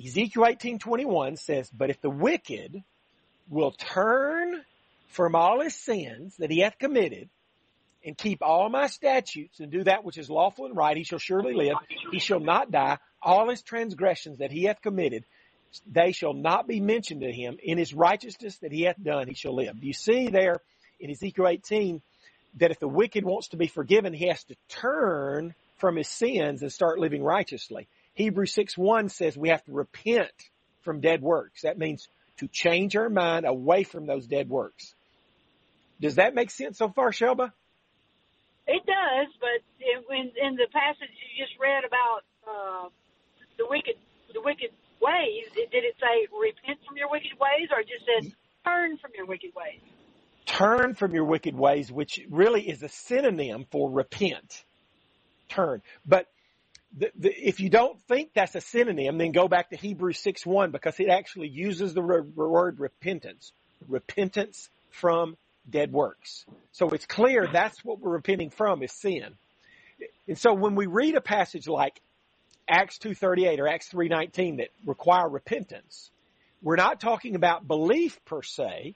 Ezekiel 0.03 0.45
18:21 0.45 1.37
says, 1.37 1.69
"But 1.69 1.91
if 1.91 2.01
the 2.01 2.11
wicked 2.11 2.85
will 3.49 3.73
turn 3.73 4.65
from 5.09 5.35
all 5.35 5.61
his 5.61 5.75
sins 5.75 6.37
that 6.37 6.53
he 6.53 6.61
hath 6.61 6.79
committed 6.79 7.29
and 8.05 8.17
keep 8.17 8.41
all 8.41 8.69
my 8.69 8.87
statutes 8.87 9.59
and 9.59 9.73
do 9.73 9.83
that 9.83 10.05
which 10.05 10.17
is 10.17 10.31
lawful 10.31 10.67
and 10.67 10.77
right, 10.77 10.97
he 10.97 11.03
shall 11.03 11.19
surely 11.19 11.55
live. 11.55 11.75
He 12.13 12.21
shall 12.21 12.39
not 12.39 12.71
die. 12.71 12.99
All 13.21 13.51
his 13.51 13.63
transgressions 13.63 14.39
that 14.39 14.53
he 14.53 14.65
hath 14.65 14.81
committed, 14.81 15.25
they 15.87 16.13
shall 16.13 16.35
not 16.35 16.67
be 16.67 16.81
mentioned 16.81 17.23
to 17.23 17.33
him. 17.33 17.59
In 17.63 17.79
his 17.79 17.95
righteousness 17.95 18.59
that 18.59 18.73
he 18.73 18.83
hath 18.83 19.03
done, 19.03 19.29
he 19.29 19.35
shall 19.35 19.55
live. 19.55 19.81
Do 19.81 19.87
you 19.87 19.93
see 19.93 20.29
there 20.29 20.61
in 21.01 21.11
Ezekiel 21.11 21.49
18 21.49 22.03
that 22.59 22.71
if 22.71 22.81
the 22.81 22.89
wicked 22.89 23.25
wants 23.25 23.49
to 23.49 23.57
be 23.57 23.67
forgiven, 23.67 24.13
he 24.13 24.29
has 24.29 24.43
to 24.45 24.57
turn 24.69 25.55
from 25.79 25.97
his 25.97 26.09
sins 26.09 26.63
and 26.63 26.73
start 26.73 26.99
living 26.99 27.23
righteously. 27.23 27.89
Hebrews 28.15 28.53
6 28.53 28.77
1 28.77 29.09
says 29.11 29.37
we 29.37 29.51
have 29.51 29.65
to 29.65 29.73
repent 29.73 30.33
from 30.83 31.01
dead 31.01 31.23
works. 31.23 31.63
That 31.63 31.79
means 31.79 32.09
to 32.39 32.49
change 32.49 32.97
our 32.97 33.09
mind 33.09 33.47
away 33.47 33.85
from 33.85 34.07
those 34.07 34.27
dead 34.27 34.49
works. 34.49 34.95
Does 36.01 36.17
that 36.17 36.35
make 36.35 36.51
sense 36.51 36.79
so 36.79 36.89
far, 36.89 37.11
Shelba? 37.11 37.53
It 38.67 38.85
does, 38.85 39.29
but 39.41 39.63
in, 39.81 40.31
in 40.37 40.55
the 40.57 40.67
passage 40.73 41.09
you 41.09 41.45
just 41.45 41.59
read 41.59 41.85
about 41.85 42.23
uh, 42.47 42.89
the 43.57 43.67
wicked, 43.69 43.97
the 44.35 44.43
wicked 44.43 44.71
ways, 45.01 45.45
did 45.55 45.85
it 45.85 45.95
say 46.01 46.27
repent 46.33 46.79
from 46.87 46.97
your 46.97 47.11
wicked 47.11 47.33
ways, 47.41 47.69
or 47.71 47.83
just 47.83 48.05
said 48.07 48.33
turn 48.65 48.99
from 48.99 49.13
your 49.17 49.27
wicked 49.27 49.51
ways? 49.55 49.81
Turn 50.47 50.95
from 50.95 51.15
your 51.15 51.25
wicked 51.25 51.55
ways, 51.55 51.93
which 51.93 52.21
really 52.31 52.69
is 52.69 52.83
a 52.83 52.89
synonym 52.89 53.67
for 53.71 53.91
repent. 53.91 54.65
Turn, 55.49 55.83
but 56.07 56.27
the, 56.97 57.11
the, 57.19 57.31
if 57.31 57.61
you 57.61 57.69
don't 57.69 58.01
think 58.03 58.31
that's 58.35 58.55
a 58.55 58.61
synonym, 58.61 59.19
then 59.19 59.33
go 59.33 59.49
back 59.49 59.71
to 59.71 59.77
Hebrews 59.77 60.19
6 60.21 60.47
1 60.47 60.71
because 60.71 60.99
it 61.01 61.09
actually 61.09 61.49
uses 61.49 61.95
the 61.95 62.03
re- 62.03 62.21
word 62.21 62.81
repentance. 62.81 63.53
Repentance 63.87 64.69
from 64.91 65.37
dead 65.69 65.93
works. 65.93 66.47
So 66.73 66.89
it's 66.91 67.07
clear 67.07 67.47
that's 67.47 67.85
what 67.85 68.01
we're 68.01 68.13
repenting 68.13 68.51
from 68.51 68.83
is 68.83 68.93
sin. 68.93 69.35
And 70.27 70.39
so 70.39 70.55
when 70.55 70.75
we 70.75 70.87
read 70.87 71.15
a 71.15 71.21
passage 71.21 71.69
like 71.69 72.01
Acts 72.69 72.99
2.38 72.99 73.59
or 73.59 73.69
Acts 73.69 73.89
3.19 73.91 74.59
that 74.59 74.69
require 74.85 75.29
repentance, 75.29 76.11
we're 76.63 76.77
not 76.77 77.01
talking 77.01 77.35
about 77.35 77.67
belief 77.67 78.23
per 78.25 78.43
se, 78.43 78.95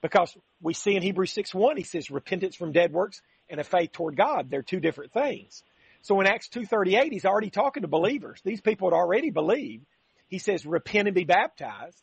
because 0.00 0.36
we 0.60 0.74
see 0.74 0.96
in 0.96 1.02
Hebrews 1.02 1.34
6.1, 1.34 1.76
he 1.76 1.84
says 1.84 2.10
repentance 2.10 2.54
from 2.54 2.72
dead 2.72 2.92
works 2.92 3.20
and 3.48 3.60
a 3.60 3.64
faith 3.64 3.92
toward 3.92 4.16
God. 4.16 4.50
They're 4.50 4.62
two 4.62 4.80
different 4.80 5.12
things. 5.12 5.62
So 6.02 6.20
in 6.20 6.26
Acts 6.26 6.48
2.38, 6.48 7.12
he's 7.12 7.24
already 7.24 7.50
talking 7.50 7.82
to 7.82 7.88
believers. 7.88 8.40
These 8.44 8.60
people 8.60 8.90
had 8.90 8.96
already 8.96 9.30
believed. 9.30 9.86
He 10.28 10.38
says, 10.38 10.66
repent 10.66 11.08
and 11.08 11.14
be 11.14 11.24
baptized, 11.24 12.00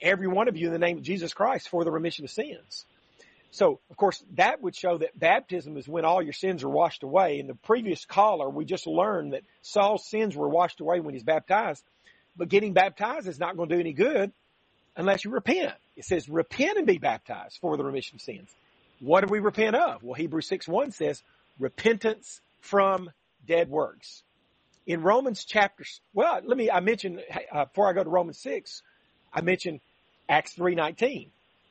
every 0.00 0.26
one 0.26 0.48
of 0.48 0.56
you 0.56 0.66
in 0.66 0.72
the 0.72 0.78
name 0.78 0.98
of 0.98 1.04
Jesus 1.04 1.32
Christ 1.32 1.68
for 1.68 1.84
the 1.84 1.90
remission 1.90 2.24
of 2.24 2.30
sins. 2.30 2.84
So, 3.54 3.78
of 3.88 3.96
course, 3.96 4.20
that 4.32 4.60
would 4.62 4.74
show 4.74 4.98
that 4.98 5.16
baptism 5.16 5.76
is 5.76 5.86
when 5.86 6.04
all 6.04 6.20
your 6.20 6.32
sins 6.32 6.64
are 6.64 6.68
washed 6.68 7.04
away. 7.04 7.38
In 7.38 7.46
the 7.46 7.54
previous 7.54 8.04
caller, 8.04 8.50
we 8.50 8.64
just 8.64 8.84
learned 8.84 9.32
that 9.32 9.44
Saul's 9.62 10.08
sins 10.08 10.34
were 10.34 10.48
washed 10.48 10.80
away 10.80 10.98
when 10.98 11.14
he's 11.14 11.22
baptized. 11.22 11.84
But 12.36 12.48
getting 12.48 12.72
baptized 12.72 13.28
is 13.28 13.38
not 13.38 13.56
going 13.56 13.68
to 13.68 13.76
do 13.76 13.80
any 13.80 13.92
good 13.92 14.32
unless 14.96 15.24
you 15.24 15.30
repent. 15.30 15.72
It 15.94 16.04
says, 16.04 16.28
repent 16.28 16.78
and 16.78 16.86
be 16.86 16.98
baptized 16.98 17.58
for 17.60 17.76
the 17.76 17.84
remission 17.84 18.16
of 18.16 18.22
sins. 18.22 18.50
What 18.98 19.20
do 19.20 19.30
we 19.30 19.38
repent 19.38 19.76
of? 19.76 20.02
Well, 20.02 20.14
Hebrews 20.14 20.48
6 20.48 20.66
1 20.66 20.90
says, 20.90 21.22
repentance 21.60 22.40
from 22.60 23.08
dead 23.46 23.68
works. 23.68 24.24
In 24.84 25.00
Romans 25.00 25.44
chapter, 25.44 25.84
well, 26.12 26.40
let 26.44 26.58
me, 26.58 26.72
I 26.72 26.80
mentioned, 26.80 27.22
uh, 27.52 27.66
before 27.66 27.88
I 27.88 27.92
go 27.92 28.02
to 28.02 28.10
Romans 28.10 28.40
6, 28.40 28.82
I 29.32 29.42
mentioned 29.42 29.78
Acts 30.28 30.56
3.19. 30.56 31.28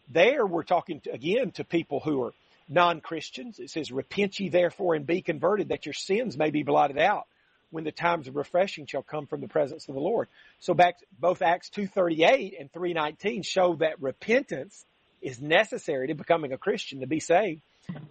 There 0.09 0.45
we're 0.45 0.63
talking 0.63 1.01
to, 1.01 1.11
again 1.11 1.51
to 1.51 1.63
people 1.63 1.99
who 1.99 2.23
are 2.23 2.33
non-Christians. 2.69 3.59
It 3.59 3.69
says, 3.69 3.91
repent 3.91 4.39
ye 4.39 4.49
therefore 4.49 4.95
and 4.95 5.05
be 5.05 5.21
converted 5.21 5.69
that 5.69 5.85
your 5.85 5.93
sins 5.93 6.37
may 6.37 6.49
be 6.49 6.63
blotted 6.63 6.97
out 6.97 7.27
when 7.71 7.83
the 7.83 7.91
times 7.91 8.27
of 8.27 8.35
refreshing 8.35 8.85
shall 8.85 9.01
come 9.01 9.25
from 9.25 9.41
the 9.41 9.47
presence 9.47 9.87
of 9.87 9.95
the 9.95 10.01
Lord. 10.01 10.27
So 10.59 10.73
back, 10.73 10.95
both 11.19 11.41
Acts 11.41 11.69
2.38 11.71 12.59
and 12.59 12.71
3.19 12.71 13.45
show 13.45 13.75
that 13.75 14.01
repentance 14.01 14.85
is 15.21 15.41
necessary 15.41 16.07
to 16.07 16.15
becoming 16.15 16.53
a 16.53 16.57
Christian 16.57 16.99
to 16.99 17.07
be 17.07 17.19
saved. 17.19 17.61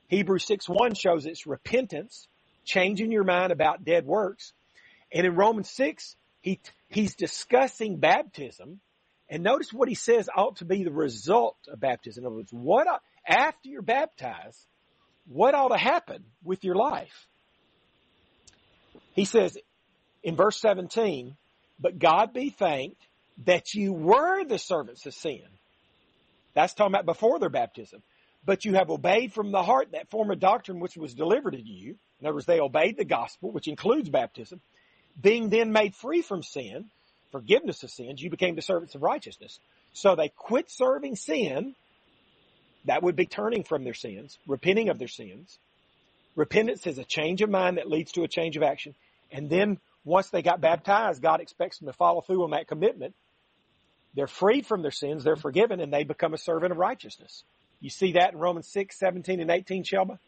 Hebrews 0.09 0.47
6.1 0.47 0.99
shows 0.99 1.27
it's 1.27 1.47
repentance, 1.47 2.27
changing 2.65 3.13
your 3.13 3.25
mind 3.25 3.53
about 3.53 3.85
dead 3.85 4.05
works. 4.05 4.53
And 5.13 5.27
in 5.27 5.35
Romans 5.35 5.71
6, 5.71 6.17
he, 6.41 6.59
he's 6.89 7.15
discussing 7.15 7.99
baptism 7.99 8.81
and 9.33 9.43
notice 9.43 9.73
what 9.73 9.89
he 9.89 9.95
says 9.95 10.29
ought 10.37 10.57
to 10.57 10.67
be 10.67 10.85
the 10.85 10.93
result 10.93 11.57
of 11.67 11.81
baptism. 11.81 12.23
In 12.23 12.27
other 12.27 12.37
words, 12.37 12.53
what, 12.53 12.87
after 13.27 13.71
you're 13.71 13.81
baptized, 13.81 14.59
what 15.27 15.55
ought 15.55 15.69
to 15.69 15.79
happen 15.79 16.23
with 16.45 16.63
your 16.65 16.75
life? 16.75 17.29
He 19.15 19.25
says 19.25 19.57
in 20.23 20.37
verse 20.37 20.61
17, 20.61 21.35
but 21.81 21.99
God 21.99 22.35
be 22.35 22.51
thanked 22.51 23.01
that 23.47 23.73
you 23.73 23.95
were 23.95 24.45
the 24.45 24.59
servants 24.59 25.07
of 25.07 25.15
sin. 25.15 25.41
That's 26.53 26.75
talking 26.75 26.93
about 26.93 27.07
before 27.07 27.39
their 27.39 27.49
baptism. 27.49 28.03
But 28.45 28.67
you 28.67 28.75
have 28.75 28.91
obeyed 28.91 29.33
from 29.33 29.51
the 29.51 29.63
heart 29.63 29.93
that 29.93 30.11
form 30.11 30.31
of 30.31 30.41
doctrine 30.41 30.79
which 30.79 30.99
was 30.99 31.15
delivered 31.15 31.53
to 31.53 31.63
you. 31.63 31.97
In 32.21 32.27
other 32.27 32.35
words, 32.35 32.45
they 32.45 32.61
obeyed 32.61 32.99
the 32.99 33.07
gospel, 33.07 33.51
which 33.51 33.67
includes 33.67 34.11
baptism, 34.11 34.61
being 35.19 35.49
then 35.49 35.73
made 35.73 35.95
free 35.95 36.21
from 36.21 36.43
sin 36.43 36.91
forgiveness 37.33 37.83
of 37.83 37.91
sins, 37.91 38.23
you 38.23 38.31
became 38.31 38.55
the 38.55 38.63
servants 38.63 38.95
of 38.95 39.03
righteousness. 39.03 39.59
So 39.93 40.15
they 40.15 40.29
quit 40.29 40.71
serving 40.71 41.17
sin. 41.17 41.75
That 42.85 43.03
would 43.03 43.17
be 43.17 43.27
turning 43.27 43.65
from 43.65 43.85
their 43.85 43.95
sins, 43.95 44.39
repenting 44.47 44.89
of 44.89 44.99
their 44.99 45.09
sins. 45.09 45.59
Repentance 46.35 46.87
is 46.87 46.99
a 46.99 47.05
change 47.05 47.43
of 47.43 47.51
mind 47.51 47.79
that 47.79 47.89
leads 47.89 48.13
to 48.13 48.23
a 48.23 48.29
change 48.29 48.57
of 48.57 48.63
action. 48.63 48.95
And 49.31 49.49
then 49.49 49.79
once 50.05 50.31
they 50.31 50.43
got 50.43 50.61
baptized, 50.61 51.23
God 51.23 51.41
expects 51.41 51.79
them 51.79 51.87
to 51.87 51.93
follow 51.93 52.21
through 52.21 52.45
on 52.45 52.51
that 52.51 52.69
commitment. 52.69 53.15
They're 54.15 54.27
freed 54.27 54.67
from 54.67 54.83
their 54.83 54.91
sins, 54.91 55.25
they're 55.25 55.37
forgiven, 55.37 55.81
and 55.81 55.93
they 55.93 56.05
become 56.05 56.35
a 56.35 56.39
servant 56.39 56.73
of 56.73 56.79
righteousness. 56.79 57.45
You 57.81 57.91
see 57.91 58.13
that 58.13 58.33
in 58.33 58.39
Romans 58.39 58.69
6, 58.69 58.99
17 58.99 59.41
and 59.41 59.51
18, 59.51 59.85
Shelba? 59.85 60.19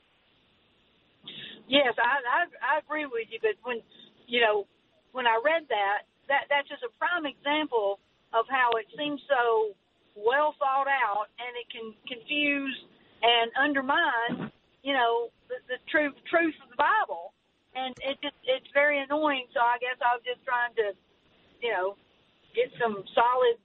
Yes, 1.69 1.95
I, 1.99 2.45
I, 2.45 2.77
I 2.77 2.79
agree 2.79 3.07
with 3.07 3.29
you, 3.31 3.39
but 3.41 3.57
when, 3.63 3.81
you 4.27 4.41
know, 4.41 4.67
when 5.13 5.27
I 5.27 5.41
read 5.45 5.65
that, 5.69 6.03
that 6.29 6.49
that's 6.49 6.69
just 6.69 6.83
a 6.83 6.93
prime 6.99 7.27
example 7.27 8.01
of 8.33 8.47
how 8.51 8.71
it 8.81 8.87
seems 8.97 9.21
so 9.29 9.75
well 10.17 10.55
thought 10.59 10.87
out, 10.87 11.31
and 11.39 11.53
it 11.59 11.67
can 11.71 11.95
confuse 12.07 12.75
and 13.23 13.51
undermine, 13.59 14.51
you 14.83 14.93
know, 14.93 15.31
the, 15.49 15.59
the 15.69 15.79
truth 15.91 16.15
truth 16.31 16.55
of 16.63 16.71
the 16.71 16.79
Bible, 16.79 17.33
and 17.75 17.95
it 18.03 18.19
just 18.23 18.37
it's 18.45 18.69
very 18.75 19.03
annoying. 19.03 19.47
So 19.55 19.61
I 19.61 19.79
guess 19.79 19.99
I 20.03 20.15
was 20.15 20.23
just 20.27 20.43
trying 20.45 20.75
to, 20.79 20.95
you 21.63 21.71
know, 21.71 21.97
get 22.55 22.71
some 22.79 23.03
solid, 23.15 23.57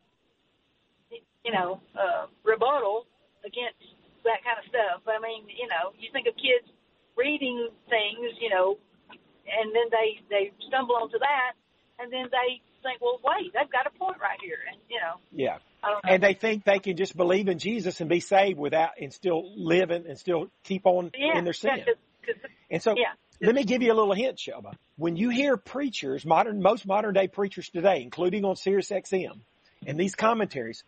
you 1.46 1.54
know, 1.54 1.82
uh, 1.94 2.30
rebuttal 2.44 3.06
against 3.46 3.82
that 4.25 4.44
kind 4.44 4.58
of 4.60 4.66
stuff. 4.68 5.06
I 5.08 5.22
mean, 5.22 5.48
you 5.48 5.68
know, 5.70 5.96
you 5.98 6.10
think 6.12 6.28
of 6.28 6.36
kids 6.36 6.68
reading 7.16 7.70
things, 7.89 8.32
you 8.42 8.50
know, 8.50 8.78
and 9.12 9.74
then 9.74 9.88
they 9.92 10.22
they 10.30 10.44
stumble 10.68 10.96
onto 10.96 11.20
that 11.20 11.54
and 12.00 12.12
then 12.12 12.25
they 12.32 12.62
think, 12.82 13.01
well, 13.01 13.20
wait, 13.24 13.51
they've 13.53 13.72
got 13.72 13.86
a 13.86 13.98
point 13.98 14.18
right 14.22 14.39
here, 14.41 14.58
and 14.72 14.79
you 14.89 15.00
know. 15.00 15.20
Yeah. 15.32 15.58
And 16.03 16.22
they 16.22 16.34
think 16.34 16.65
they 16.65 16.79
can 16.79 16.98
just 16.98 17.15
believe 17.15 17.48
in 17.48 17.58
Jesus 17.58 18.01
and 18.01 18.10
be 18.10 18.20
saved 18.20 18.60
without 18.60 18.91
and 19.00 19.13
still 19.13 19.50
live 19.56 19.91
and, 19.91 20.06
and 20.06 20.18
still 20.18 20.48
keep 20.63 20.86
on 20.86 21.12
yeah, 21.18 21.38
in 21.38 21.46
their 21.46 21.53
sin. 21.53 21.72
Cause, 21.86 21.96
cause, 22.25 22.51
and 22.70 22.82
so 22.82 22.96
yeah. 22.98 23.13
let 23.41 23.56
me 23.56 23.63
give 23.63 23.82
you 23.82 23.91
a 23.91 23.96
little 23.96 24.13
hint, 24.13 24.38
Shelba. 24.38 24.74
When 24.98 25.15
you 25.15 25.29
hear 25.29 25.56
preachers, 25.56 26.25
modern 26.25 26.62
most 26.62 26.86
modern 26.86 27.13
day 27.13 27.27
preachers 27.27 27.70
today, 27.70 28.01
including 28.01 28.44
on 28.44 28.56
Sirius 28.56 28.89
XM, 28.89 29.39
and 29.88 29.98
these 29.98 30.15
commentaries, 30.15 30.84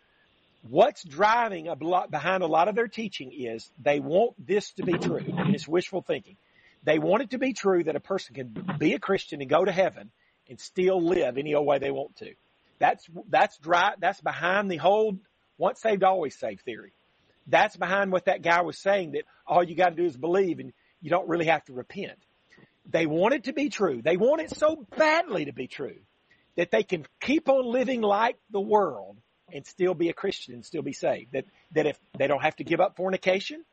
what's 0.68 1.02
driving 1.04 1.68
a 1.68 1.74
lot 1.74 2.10
behind 2.10 2.42
a 2.42 2.46
lot 2.46 2.68
of 2.68 2.74
their 2.74 2.88
teaching 2.88 3.32
is 3.32 3.70
they 3.82 4.00
want 4.00 4.34
this 4.46 4.72
to 4.72 4.82
be 4.82 4.92
true, 4.92 5.24
and 5.38 5.54
it's 5.54 5.66
wishful 5.66 6.02
thinking. 6.02 6.36
They 6.84 6.98
want 6.98 7.22
it 7.22 7.30
to 7.30 7.38
be 7.38 7.54
true 7.54 7.84
that 7.84 7.96
a 7.96 8.00
person 8.00 8.34
can 8.34 8.76
be 8.78 8.92
a 8.92 8.98
Christian 8.98 9.40
and 9.40 9.48
go 9.48 9.64
to 9.64 9.72
heaven 9.72 10.10
and 10.52 10.60
still 10.60 11.02
live 11.02 11.38
any 11.38 11.54
old 11.54 11.66
way 11.66 11.78
they 11.78 11.90
want 11.90 12.14
to. 12.16 12.34
That's, 12.78 13.08
that's 13.30 13.56
dry, 13.56 13.94
that's 13.98 14.20
behind 14.20 14.70
the 14.70 14.76
whole 14.76 15.16
once 15.56 15.80
saved, 15.80 16.04
always 16.04 16.38
saved 16.38 16.60
theory. 16.60 16.92
That's 17.46 17.74
behind 17.74 18.12
what 18.12 18.26
that 18.26 18.42
guy 18.42 18.60
was 18.60 18.78
saying 18.78 19.12
that 19.12 19.22
all 19.46 19.64
you 19.64 19.74
got 19.74 19.90
to 19.90 19.94
do 19.94 20.04
is 20.04 20.14
believe 20.14 20.58
and 20.58 20.74
you 21.00 21.08
don't 21.08 21.26
really 21.26 21.46
have 21.46 21.64
to 21.64 21.72
repent. 21.72 22.18
They 22.84 23.06
want 23.06 23.32
it 23.32 23.44
to 23.44 23.54
be 23.54 23.70
true. 23.70 24.02
They 24.02 24.18
want 24.18 24.42
it 24.42 24.54
so 24.54 24.86
badly 24.94 25.46
to 25.46 25.54
be 25.54 25.68
true 25.68 26.00
that 26.56 26.70
they 26.70 26.82
can 26.82 27.06
keep 27.18 27.48
on 27.48 27.64
living 27.64 28.02
like 28.02 28.36
the 28.50 28.60
world 28.60 29.16
and 29.50 29.66
still 29.66 29.94
be 29.94 30.10
a 30.10 30.12
Christian 30.12 30.52
and 30.52 30.64
still 30.64 30.82
be 30.82 30.92
saved. 30.92 31.32
That, 31.32 31.46
that 31.72 31.86
if 31.86 31.98
they 32.18 32.26
don't 32.26 32.42
have 32.42 32.56
to 32.56 32.64
give 32.64 32.80
up 32.80 32.96
fornication, 32.96 33.64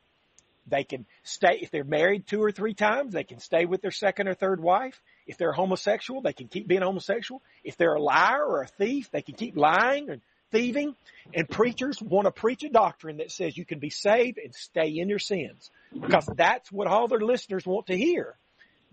they 0.66 0.84
can 0.84 1.04
stay, 1.24 1.58
if 1.60 1.70
they're 1.70 1.84
married 1.84 2.26
two 2.26 2.42
or 2.42 2.52
three 2.52 2.74
times, 2.74 3.12
they 3.12 3.24
can 3.24 3.38
stay 3.38 3.66
with 3.66 3.82
their 3.82 3.90
second 3.90 4.28
or 4.28 4.34
third 4.34 4.62
wife. 4.62 4.98
If 5.26 5.38
they're 5.38 5.52
homosexual, 5.52 6.22
they 6.22 6.32
can 6.32 6.48
keep 6.48 6.66
being 6.66 6.82
homosexual. 6.82 7.42
If 7.64 7.76
they're 7.76 7.94
a 7.94 8.02
liar 8.02 8.44
or 8.44 8.62
a 8.62 8.66
thief, 8.66 9.10
they 9.10 9.22
can 9.22 9.34
keep 9.34 9.56
lying 9.56 10.10
and 10.10 10.20
thieving. 10.50 10.94
And 11.34 11.48
preachers 11.48 12.00
want 12.02 12.26
to 12.26 12.32
preach 12.32 12.64
a 12.64 12.68
doctrine 12.68 13.18
that 13.18 13.30
says 13.30 13.56
you 13.56 13.64
can 13.64 13.78
be 13.78 13.90
saved 13.90 14.38
and 14.38 14.54
stay 14.54 14.98
in 14.98 15.08
your 15.08 15.18
sins 15.18 15.70
because 15.92 16.28
that's 16.36 16.70
what 16.72 16.86
all 16.86 17.08
their 17.08 17.20
listeners 17.20 17.66
want 17.66 17.86
to 17.86 17.96
hear. 17.96 18.36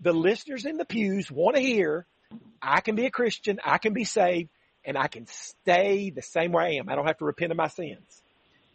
The 0.00 0.12
listeners 0.12 0.64
in 0.64 0.76
the 0.76 0.84
pews 0.84 1.30
want 1.30 1.56
to 1.56 1.62
hear, 1.62 2.06
I 2.62 2.80
can 2.80 2.94
be 2.94 3.06
a 3.06 3.10
Christian, 3.10 3.58
I 3.64 3.78
can 3.78 3.94
be 3.94 4.04
saved, 4.04 4.50
and 4.84 4.96
I 4.96 5.08
can 5.08 5.26
stay 5.26 6.10
the 6.10 6.22
same 6.22 6.52
way 6.52 6.64
I 6.64 6.70
am. 6.80 6.88
I 6.88 6.94
don't 6.94 7.06
have 7.06 7.18
to 7.18 7.24
repent 7.24 7.50
of 7.50 7.58
my 7.58 7.68
sins. 7.68 8.22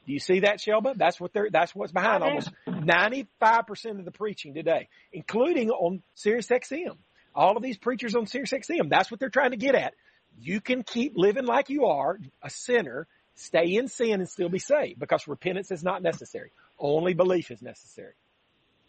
Do 0.06 0.12
you 0.12 0.20
see 0.20 0.42
that, 0.42 0.58
Shelba? 0.58 0.98
That's 0.98 1.20
what 1.20 1.32
they're, 1.32 1.50
that's 1.50 1.74
what's 1.74 1.94
behind 1.94 2.24
almost 2.24 2.52
95% 2.68 4.00
of 4.00 4.06
the 4.06 4.12
preaching 4.12 4.54
today, 4.54 4.90
including 5.14 5.70
on 5.70 6.04
Sirius 6.14 6.48
XM. 6.48 6.98
All 7.36 7.58
of 7.58 7.64
these 7.64 7.78
preachers 7.78 8.16
on 8.16 8.28
Sirius 8.28 8.52
XM, 8.52 8.90
that's 8.90 9.10
what 9.10 9.20
they're 9.20 9.30
trying 9.30 9.52
to 9.52 9.58
get 9.58 9.76
at. 9.76 9.94
You 10.40 10.62
can 10.62 10.84
keep 10.84 11.14
living 11.16 11.46
like 11.46 11.70
you 11.70 11.86
are, 11.86 12.20
a 12.42 12.50
sinner, 12.50 13.08
stay 13.36 13.76
in 13.76 13.88
sin 13.88 14.14
and 14.14 14.30
still 14.30 14.50
be 14.50 14.60
saved 14.60 15.00
because 15.00 15.28
repentance 15.28 15.72
is 15.72 15.84
not 15.84 16.02
necessary. 16.02 16.52
Only 16.80 17.14
belief 17.14 17.52
is 17.52 17.62
necessary. 17.62 18.14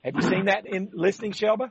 Have 0.02 0.14
you 0.16 0.22
seen 0.22 0.46
that 0.46 0.66
in 0.66 0.90
listening, 0.92 1.32
Shelba? 1.32 1.70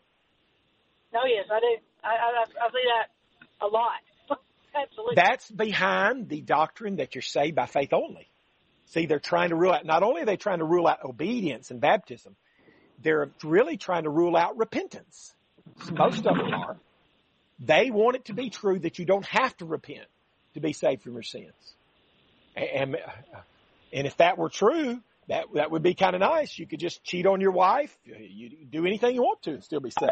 No, 1.13 1.19
yes, 1.25 1.45
I 1.51 1.59
do. 1.59 1.77
I, 2.03 2.07
I, 2.07 2.65
I 2.65 2.69
see 2.71 2.83
that 2.89 3.65
a 3.65 3.67
lot. 3.67 3.91
Absolutely. 4.75 5.15
That's 5.15 5.51
behind 5.51 6.29
the 6.29 6.41
doctrine 6.41 6.95
that 6.95 7.13
you're 7.13 7.21
saved 7.21 7.55
by 7.55 7.67
faith 7.67 7.93
only. 7.93 8.27
See, 8.87 9.05
they're 9.05 9.19
trying 9.19 9.49
to 9.49 9.55
rule 9.55 9.71
out, 9.71 9.85
not 9.85 10.03
only 10.03 10.23
are 10.23 10.25
they 10.25 10.37
trying 10.37 10.59
to 10.59 10.65
rule 10.65 10.87
out 10.87 11.03
obedience 11.05 11.71
and 11.71 11.79
baptism, 11.79 12.35
they're 13.01 13.31
really 13.43 13.77
trying 13.77 14.03
to 14.03 14.09
rule 14.09 14.35
out 14.35 14.57
repentance. 14.57 15.33
Most 15.91 16.25
of 16.25 16.37
them 16.37 16.53
are. 16.53 16.77
They 17.59 17.91
want 17.91 18.15
it 18.15 18.25
to 18.25 18.33
be 18.33 18.49
true 18.49 18.79
that 18.79 18.99
you 18.99 19.05
don't 19.05 19.25
have 19.25 19.55
to 19.57 19.65
repent 19.65 20.05
to 20.53 20.59
be 20.59 20.73
saved 20.73 21.03
from 21.03 21.13
your 21.13 21.23
sins. 21.23 21.53
And, 22.55 22.97
and 23.91 24.07
if 24.07 24.17
that 24.17 24.37
were 24.37 24.49
true, 24.49 25.01
that, 25.27 25.45
that 25.53 25.71
would 25.71 25.83
be 25.83 25.93
kind 25.93 26.15
of 26.15 26.21
nice. 26.21 26.57
You 26.57 26.67
could 26.67 26.79
just 26.79 27.03
cheat 27.03 27.25
on 27.25 27.41
your 27.41 27.51
wife. 27.51 27.95
You 28.05 28.49
do 28.69 28.85
anything 28.85 29.15
you 29.15 29.21
want 29.21 29.41
to 29.43 29.51
and 29.51 29.63
still 29.63 29.79
be 29.79 29.91
saved. 29.91 30.11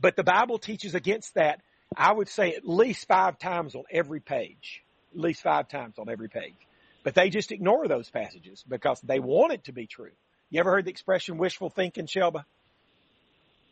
But 0.00 0.16
the 0.16 0.24
Bible 0.24 0.58
teaches 0.58 0.94
against 0.94 1.34
that, 1.34 1.60
I 1.96 2.12
would 2.12 2.28
say 2.28 2.52
at 2.52 2.68
least 2.68 3.08
five 3.08 3.38
times 3.38 3.74
on 3.74 3.84
every 3.90 4.20
page. 4.20 4.82
At 5.14 5.20
least 5.20 5.42
five 5.42 5.68
times 5.68 5.98
on 5.98 6.08
every 6.10 6.28
page. 6.28 6.54
But 7.02 7.14
they 7.14 7.30
just 7.30 7.52
ignore 7.52 7.88
those 7.88 8.10
passages 8.10 8.64
because 8.68 9.00
they 9.00 9.20
want 9.20 9.52
it 9.52 9.64
to 9.64 9.72
be 9.72 9.86
true. 9.86 10.10
You 10.50 10.60
ever 10.60 10.70
heard 10.70 10.84
the 10.84 10.90
expression 10.90 11.38
wishful 11.38 11.70
thinking, 11.70 12.06
Shelba? 12.06 12.44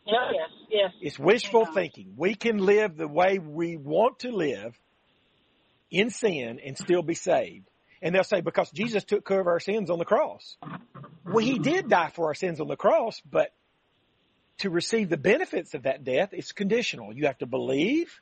Yes. 0.05 0.91
It's 1.01 1.19
wishful 1.19 1.65
thinking. 1.65 2.13
We 2.17 2.35
can 2.35 2.57
live 2.57 2.97
the 2.97 3.07
way 3.07 3.39
we 3.39 3.77
want 3.77 4.19
to 4.19 4.31
live 4.31 4.77
in 5.89 6.09
sin 6.09 6.59
and 6.65 6.77
still 6.77 7.01
be 7.01 7.15
saved. 7.15 7.69
And 8.01 8.13
they'll 8.13 8.23
say, 8.23 8.41
because 8.41 8.69
Jesus 8.71 9.03
took 9.03 9.25
care 9.25 9.39
of 9.39 9.47
our 9.47 9.59
sins 9.59 9.89
on 9.89 9.97
the 9.97 10.05
cross. 10.05 10.57
Well, 11.25 11.43
he 11.43 11.57
did 11.57 11.89
die 11.89 12.11
for 12.13 12.27
our 12.27 12.35
sins 12.35 12.59
on 12.59 12.67
the 12.67 12.75
cross, 12.75 13.21
but 13.29 13.51
to 14.59 14.69
receive 14.69 15.09
the 15.09 15.17
benefits 15.17 15.73
of 15.73 15.83
that 15.83 16.03
death, 16.03 16.29
it's 16.33 16.51
conditional. 16.51 17.13
You 17.13 17.25
have 17.25 17.37
to 17.39 17.45
believe 17.45 18.13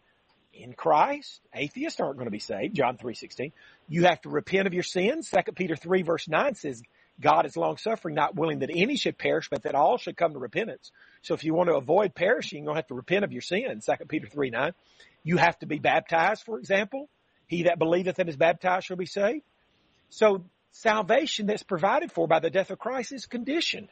in 0.53 0.73
Christ. 0.73 1.41
Atheists 1.53 1.99
aren't 1.99 2.15
going 2.15 2.27
to 2.27 2.31
be 2.31 2.39
saved. 2.39 2.75
John 2.75 2.97
3.16. 2.97 3.51
You 3.89 4.05
have 4.05 4.21
to 4.21 4.29
repent 4.29 4.67
of 4.67 4.73
your 4.73 4.83
sins. 4.83 5.29
2 5.29 5.51
Peter 5.53 5.75
3 5.75 6.03
verse 6.03 6.27
9 6.27 6.55
says, 6.55 6.81
God 7.19 7.45
is 7.45 7.55
long 7.55 7.77
suffering, 7.77 8.15
not 8.15 8.35
willing 8.35 8.59
that 8.59 8.71
any 8.73 8.95
should 8.95 9.17
perish, 9.17 9.49
but 9.49 9.63
that 9.63 9.75
all 9.75 9.97
should 9.97 10.17
come 10.17 10.33
to 10.33 10.39
repentance. 10.39 10.91
So 11.21 11.33
if 11.33 11.43
you 11.43 11.53
want 11.53 11.69
to 11.69 11.75
avoid 11.75 12.15
perishing, 12.15 12.59
you're 12.59 12.65
going 12.65 12.75
to 12.75 12.79
have 12.79 12.87
to 12.87 12.95
repent 12.95 13.23
of 13.23 13.31
your 13.31 13.41
sins. 13.41 13.85
2 13.85 14.05
Peter 14.05 14.27
3 14.27 14.49
9. 14.49 14.73
You 15.23 15.37
have 15.37 15.57
to 15.59 15.65
be 15.65 15.79
baptized, 15.79 16.43
for 16.43 16.57
example. 16.57 17.09
He 17.47 17.63
that 17.63 17.79
believeth 17.79 18.19
and 18.19 18.29
is 18.29 18.35
baptized 18.35 18.87
shall 18.87 18.97
be 18.97 19.05
saved. 19.05 19.43
So 20.09 20.43
salvation 20.71 21.45
that's 21.45 21.63
provided 21.63 22.11
for 22.11 22.27
by 22.27 22.39
the 22.39 22.49
death 22.49 22.71
of 22.71 22.79
Christ 22.79 23.11
is 23.11 23.25
conditioned, 23.25 23.89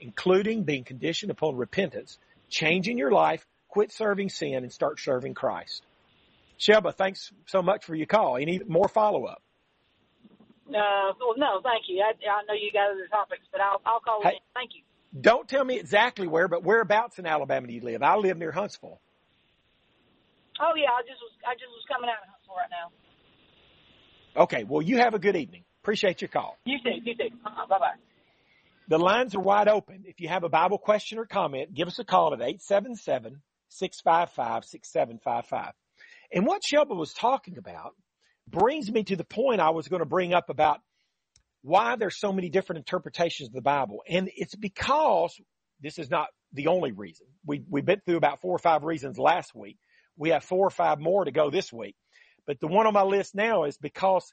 including 0.00 0.64
being 0.64 0.84
conditioned 0.84 1.30
upon 1.30 1.56
repentance, 1.56 2.18
changing 2.48 2.98
your 2.98 3.10
life, 3.10 3.46
quit 3.68 3.90
serving 3.90 4.28
sin 4.28 4.54
and 4.56 4.72
start 4.72 5.00
serving 5.00 5.34
Christ. 5.34 5.82
Shelba, 6.58 6.94
thanks 6.94 7.32
so 7.46 7.62
much 7.62 7.84
for 7.84 7.94
your 7.94 8.06
call. 8.06 8.36
Any 8.36 8.60
more 8.66 8.88
follow 8.88 9.24
up? 9.24 9.42
Uh, 10.68 11.12
well, 11.20 11.34
no, 11.36 11.60
thank 11.62 11.84
you. 11.88 12.02
I, 12.02 12.12
I 12.28 12.42
know 12.48 12.54
you 12.54 12.72
got 12.72 12.90
other 12.90 13.06
topics, 13.10 13.44
but 13.52 13.60
I'll, 13.60 13.80
I'll 13.84 14.00
call 14.00 14.20
hey, 14.22 14.30
in. 14.30 14.34
Thank 14.54 14.70
you. 14.74 14.82
Don't 15.20 15.48
tell 15.48 15.64
me 15.64 15.78
exactly 15.78 16.26
where, 16.26 16.48
but 16.48 16.64
whereabouts 16.64 17.18
in 17.18 17.26
Alabama 17.26 17.66
do 17.66 17.72
you 17.72 17.82
live? 17.82 18.02
I 18.02 18.16
live 18.16 18.36
near 18.38 18.50
Huntsville. 18.50 19.00
Oh 20.60 20.72
yeah, 20.76 20.90
I 20.90 21.02
just 21.02 21.20
was 21.20 21.32
I 21.46 21.54
just 21.54 21.70
was 21.70 21.84
coming 21.90 22.08
out 22.08 22.22
of 22.22 22.28
Huntsville 22.30 22.54
right 22.56 22.70
now. 22.70 24.42
Okay, 24.44 24.64
well 24.64 24.82
you 24.82 24.98
have 24.98 25.14
a 25.14 25.18
good 25.18 25.36
evening. 25.36 25.64
Appreciate 25.82 26.20
your 26.22 26.28
call. 26.28 26.56
You 26.64 26.78
too. 26.82 26.90
You 27.04 27.16
too. 27.16 27.36
Uh-huh. 27.44 27.66
Bye 27.66 27.78
bye. 27.78 27.98
The 28.88 28.98
lines 28.98 29.34
are 29.34 29.40
wide 29.40 29.68
open. 29.68 30.04
If 30.06 30.20
you 30.20 30.28
have 30.28 30.44
a 30.44 30.48
Bible 30.48 30.78
question 30.78 31.18
or 31.18 31.26
comment, 31.26 31.74
give 31.74 31.88
us 31.88 31.98
a 31.98 32.04
call 32.04 32.34
at 32.34 32.40
877 32.40 33.40
655 33.68 34.64
6755. 34.64 35.72
And 36.32 36.46
what 36.46 36.62
Shelba 36.62 36.96
was 36.96 37.12
talking 37.12 37.58
about 37.58 37.94
brings 38.48 38.90
me 38.90 39.04
to 39.04 39.16
the 39.16 39.24
point 39.24 39.60
I 39.60 39.70
was 39.70 39.88
going 39.88 40.00
to 40.00 40.06
bring 40.06 40.34
up 40.34 40.50
about 40.50 40.80
why 41.62 41.96
there's 41.96 42.18
so 42.18 42.32
many 42.32 42.50
different 42.50 42.78
interpretations 42.78 43.48
of 43.48 43.54
the 43.54 43.62
Bible. 43.62 44.02
And 44.08 44.30
it's 44.36 44.54
because 44.54 45.34
this 45.80 45.98
is 45.98 46.10
not 46.10 46.28
the 46.52 46.68
only 46.68 46.92
reason. 46.92 47.26
We, 47.46 47.62
we've 47.68 47.84
been 47.84 48.02
through 48.04 48.18
about 48.18 48.40
four 48.40 48.54
or 48.54 48.58
five 48.58 48.84
reasons 48.84 49.18
last 49.18 49.54
week. 49.54 49.78
We 50.16 50.30
have 50.30 50.44
four 50.44 50.66
or 50.66 50.70
five 50.70 51.00
more 51.00 51.24
to 51.24 51.32
go 51.32 51.50
this 51.50 51.72
week. 51.72 51.96
But 52.46 52.60
the 52.60 52.66
one 52.66 52.86
on 52.86 52.92
my 52.92 53.02
list 53.02 53.34
now 53.34 53.64
is 53.64 53.78
because 53.78 54.32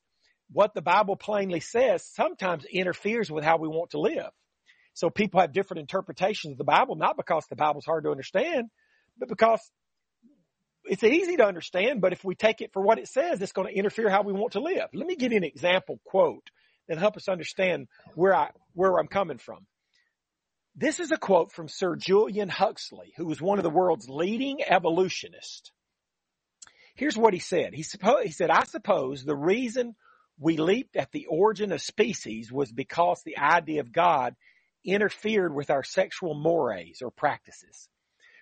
what 0.52 0.74
the 0.74 0.82
Bible 0.82 1.16
plainly 1.16 1.62
says 1.62 2.06
sometimes 2.06 2.66
interferes 2.66 3.32
with 3.32 3.44
how 3.44 3.58
we 3.58 3.68
want 3.68 3.92
to 3.92 4.00
live. 4.00 4.30
So 4.94 5.10
people 5.10 5.40
have 5.40 5.54
different 5.54 5.80
interpretations 5.80 6.54
of 6.54 6.58
the 6.58 6.64
Bible, 6.66 6.96
not 6.96 7.16
because 7.16 7.46
the 7.50 7.56
Bible's 7.56 7.86
hard 7.86 8.04
to 8.04 8.12
understand, 8.12 8.68
but 9.18 9.30
because 9.30 9.62
it's 10.92 11.06
easy 11.06 11.38
to 11.38 11.46
understand, 11.46 12.02
but 12.02 12.12
if 12.12 12.26
we 12.26 12.36
take 12.36 12.60
it 12.60 12.74
for 12.74 12.82
what 12.82 13.00
it 13.00 13.08
says, 13.08 13.42
it's 13.42 13.54
going 13.54 13.70
to 13.70 13.74
interfere 13.74 14.10
how 14.10 14.24
we 14.24 14.34
want 14.34 14.52
to 14.54 14.60
live. 14.60 14.90
Let 14.94 15.08
me 15.08 15.16
give 15.16 15.32
you 15.32 15.38
an 15.38 15.46
example 15.46 16.02
quote 16.04 16.50
that 16.90 16.98
help 16.98 17.16
us 17.16 17.30
understand 17.30 17.88
where 18.14 18.36
I, 18.36 18.50
where 18.74 19.00
I'm 19.00 19.08
coming 19.08 19.38
from. 19.38 19.66
This 20.76 21.00
is 21.00 21.14
a 21.14 21.18
quote 21.18 21.54
from 21.54 21.70
Sir 21.70 21.96
Julian 21.96 22.50
Huxley, 22.50 23.14
who 23.16 23.26
was 23.26 23.42
one 23.42 23.58
of 23.58 23.64
the 23.64 23.70
world's 23.70 24.10
leading 24.10 24.64
evolutionists. 24.68 25.72
Here's 26.96 27.18
what 27.18 27.34
he 27.34 27.40
said. 27.40 27.74
He, 27.74 27.84
suppo- 27.84 28.26
he 28.26 28.32
said, 28.32 28.50
I 28.50 28.66
suppose 28.66 29.24
the 29.24 29.34
reason 29.34 29.96
we 30.38 30.58
leaped 30.58 30.98
at 30.98 31.14
the 31.14 31.28
origin 31.28 31.72
of 31.72 31.82
species 31.82 32.52
was 32.52 32.70
because 32.70 33.22
the 33.24 33.38
idea 33.38 33.80
of 33.80 33.94
God 33.94 34.36
interfered 34.84 35.56
with 35.56 35.70
our 35.70 35.86
sexual 35.86 36.34
mores 36.34 37.02
or 37.02 37.12
practices. 37.12 37.88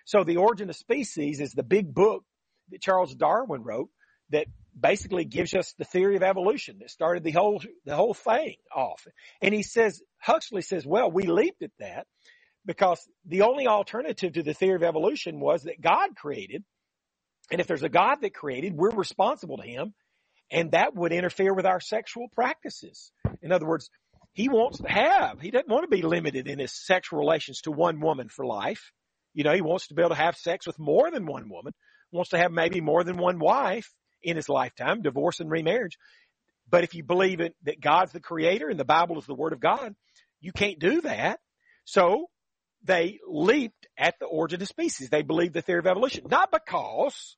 So 0.04 0.24
the 0.24 0.38
origin 0.38 0.68
of 0.68 0.74
species 0.74 1.40
is 1.40 1.52
the 1.52 1.62
big 1.62 1.94
book 1.94 2.24
that 2.70 2.82
Charles 2.82 3.14
Darwin 3.14 3.62
wrote 3.62 3.88
that 4.30 4.46
basically 4.78 5.24
gives 5.24 5.54
us 5.54 5.74
the 5.78 5.84
theory 5.84 6.16
of 6.16 6.22
evolution 6.22 6.78
that 6.80 6.90
started 6.90 7.24
the 7.24 7.32
whole, 7.32 7.62
the 7.84 7.96
whole 7.96 8.14
thing 8.14 8.56
off. 8.74 9.06
And 9.42 9.52
he 9.52 9.62
says, 9.62 10.00
Huxley 10.20 10.62
says, 10.62 10.86
well, 10.86 11.10
we 11.10 11.24
leaped 11.24 11.62
at 11.62 11.72
that 11.80 12.06
because 12.64 13.00
the 13.26 13.42
only 13.42 13.66
alternative 13.66 14.34
to 14.34 14.42
the 14.42 14.54
theory 14.54 14.76
of 14.76 14.82
evolution 14.82 15.40
was 15.40 15.64
that 15.64 15.80
God 15.80 16.10
created. 16.16 16.62
And 17.50 17.60
if 17.60 17.66
there's 17.66 17.82
a 17.82 17.88
God 17.88 18.16
that 18.20 18.34
created, 18.34 18.74
we're 18.74 18.90
responsible 18.90 19.56
to 19.56 19.66
him. 19.66 19.94
And 20.52 20.72
that 20.72 20.94
would 20.94 21.12
interfere 21.12 21.54
with 21.54 21.66
our 21.66 21.80
sexual 21.80 22.28
practices. 22.34 23.12
In 23.42 23.52
other 23.52 23.66
words, 23.66 23.88
he 24.32 24.48
wants 24.48 24.78
to 24.78 24.88
have, 24.88 25.40
he 25.40 25.50
doesn't 25.50 25.68
want 25.68 25.84
to 25.84 25.96
be 25.96 26.02
limited 26.02 26.46
in 26.46 26.58
his 26.58 26.72
sexual 26.72 27.18
relations 27.18 27.62
to 27.62 27.72
one 27.72 28.00
woman 28.00 28.28
for 28.28 28.46
life. 28.46 28.92
You 29.34 29.44
know, 29.44 29.54
he 29.54 29.60
wants 29.60 29.88
to 29.88 29.94
be 29.94 30.02
able 30.02 30.10
to 30.10 30.16
have 30.16 30.36
sex 30.36 30.66
with 30.66 30.78
more 30.78 31.10
than 31.10 31.26
one 31.26 31.48
woman, 31.48 31.72
wants 32.12 32.30
to 32.30 32.38
have 32.38 32.52
maybe 32.52 32.80
more 32.80 33.04
than 33.04 33.16
one 33.16 33.38
wife 33.38 33.92
in 34.22 34.36
his 34.36 34.48
lifetime, 34.48 35.02
divorce 35.02 35.40
and 35.40 35.50
remarriage. 35.50 35.96
But 36.68 36.84
if 36.84 36.94
you 36.94 37.02
believe 37.02 37.40
it, 37.40 37.54
that 37.64 37.80
God's 37.80 38.12
the 38.12 38.20
creator 38.20 38.68
and 38.68 38.78
the 38.78 38.84
Bible 38.84 39.18
is 39.18 39.26
the 39.26 39.34
word 39.34 39.52
of 39.52 39.60
God, 39.60 39.94
you 40.40 40.52
can't 40.52 40.78
do 40.78 41.00
that. 41.02 41.40
So 41.84 42.26
they 42.84 43.18
leaped 43.26 43.86
at 43.98 44.14
the 44.20 44.26
origin 44.26 44.62
of 44.62 44.68
species. 44.68 45.10
They 45.10 45.22
believed 45.22 45.54
the 45.54 45.62
theory 45.62 45.80
of 45.80 45.86
evolution, 45.86 46.26
not 46.30 46.50
because 46.52 47.36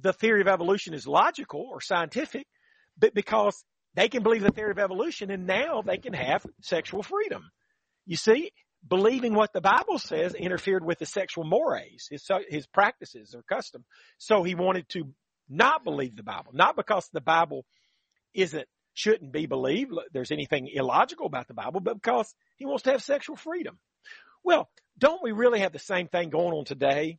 the 0.00 0.12
theory 0.12 0.40
of 0.40 0.48
evolution 0.48 0.94
is 0.94 1.06
logical 1.06 1.66
or 1.70 1.80
scientific, 1.80 2.46
but 2.98 3.14
because 3.14 3.64
they 3.94 4.08
can 4.08 4.22
believe 4.22 4.42
the 4.42 4.50
theory 4.50 4.70
of 4.70 4.78
evolution 4.78 5.30
and 5.30 5.46
now 5.46 5.82
they 5.82 5.98
can 5.98 6.12
have 6.12 6.44
sexual 6.62 7.02
freedom. 7.02 7.50
You 8.06 8.16
see, 8.16 8.52
believing 8.86 9.34
what 9.34 9.52
the 9.52 9.60
Bible 9.60 9.98
says 9.98 10.34
interfered 10.34 10.84
with 10.84 10.98
his 10.98 11.12
sexual 11.12 11.44
mores, 11.44 12.08
his, 12.10 12.26
his 12.48 12.66
practices 12.66 13.34
or 13.34 13.42
custom. 13.42 13.84
So 14.18 14.42
he 14.42 14.54
wanted 14.54 14.88
to 14.90 15.12
not 15.48 15.84
believe 15.84 16.16
the 16.16 16.22
Bible, 16.22 16.52
not 16.54 16.76
because 16.76 17.08
the 17.12 17.20
Bible 17.20 17.64
isn't, 18.34 18.66
shouldn't 18.94 19.32
be 19.32 19.46
believed. 19.46 19.92
There's 20.12 20.32
anything 20.32 20.68
illogical 20.72 21.26
about 21.26 21.48
the 21.48 21.54
Bible, 21.54 21.80
but 21.80 21.94
because 21.94 22.32
he 22.56 22.66
wants 22.66 22.84
to 22.84 22.92
have 22.92 23.02
sexual 23.02 23.36
freedom. 23.36 23.78
Well, 24.42 24.68
don't 24.98 25.22
we 25.22 25.32
really 25.32 25.60
have 25.60 25.72
the 25.72 25.78
same 25.78 26.08
thing 26.08 26.30
going 26.30 26.54
on 26.54 26.64
today 26.64 27.18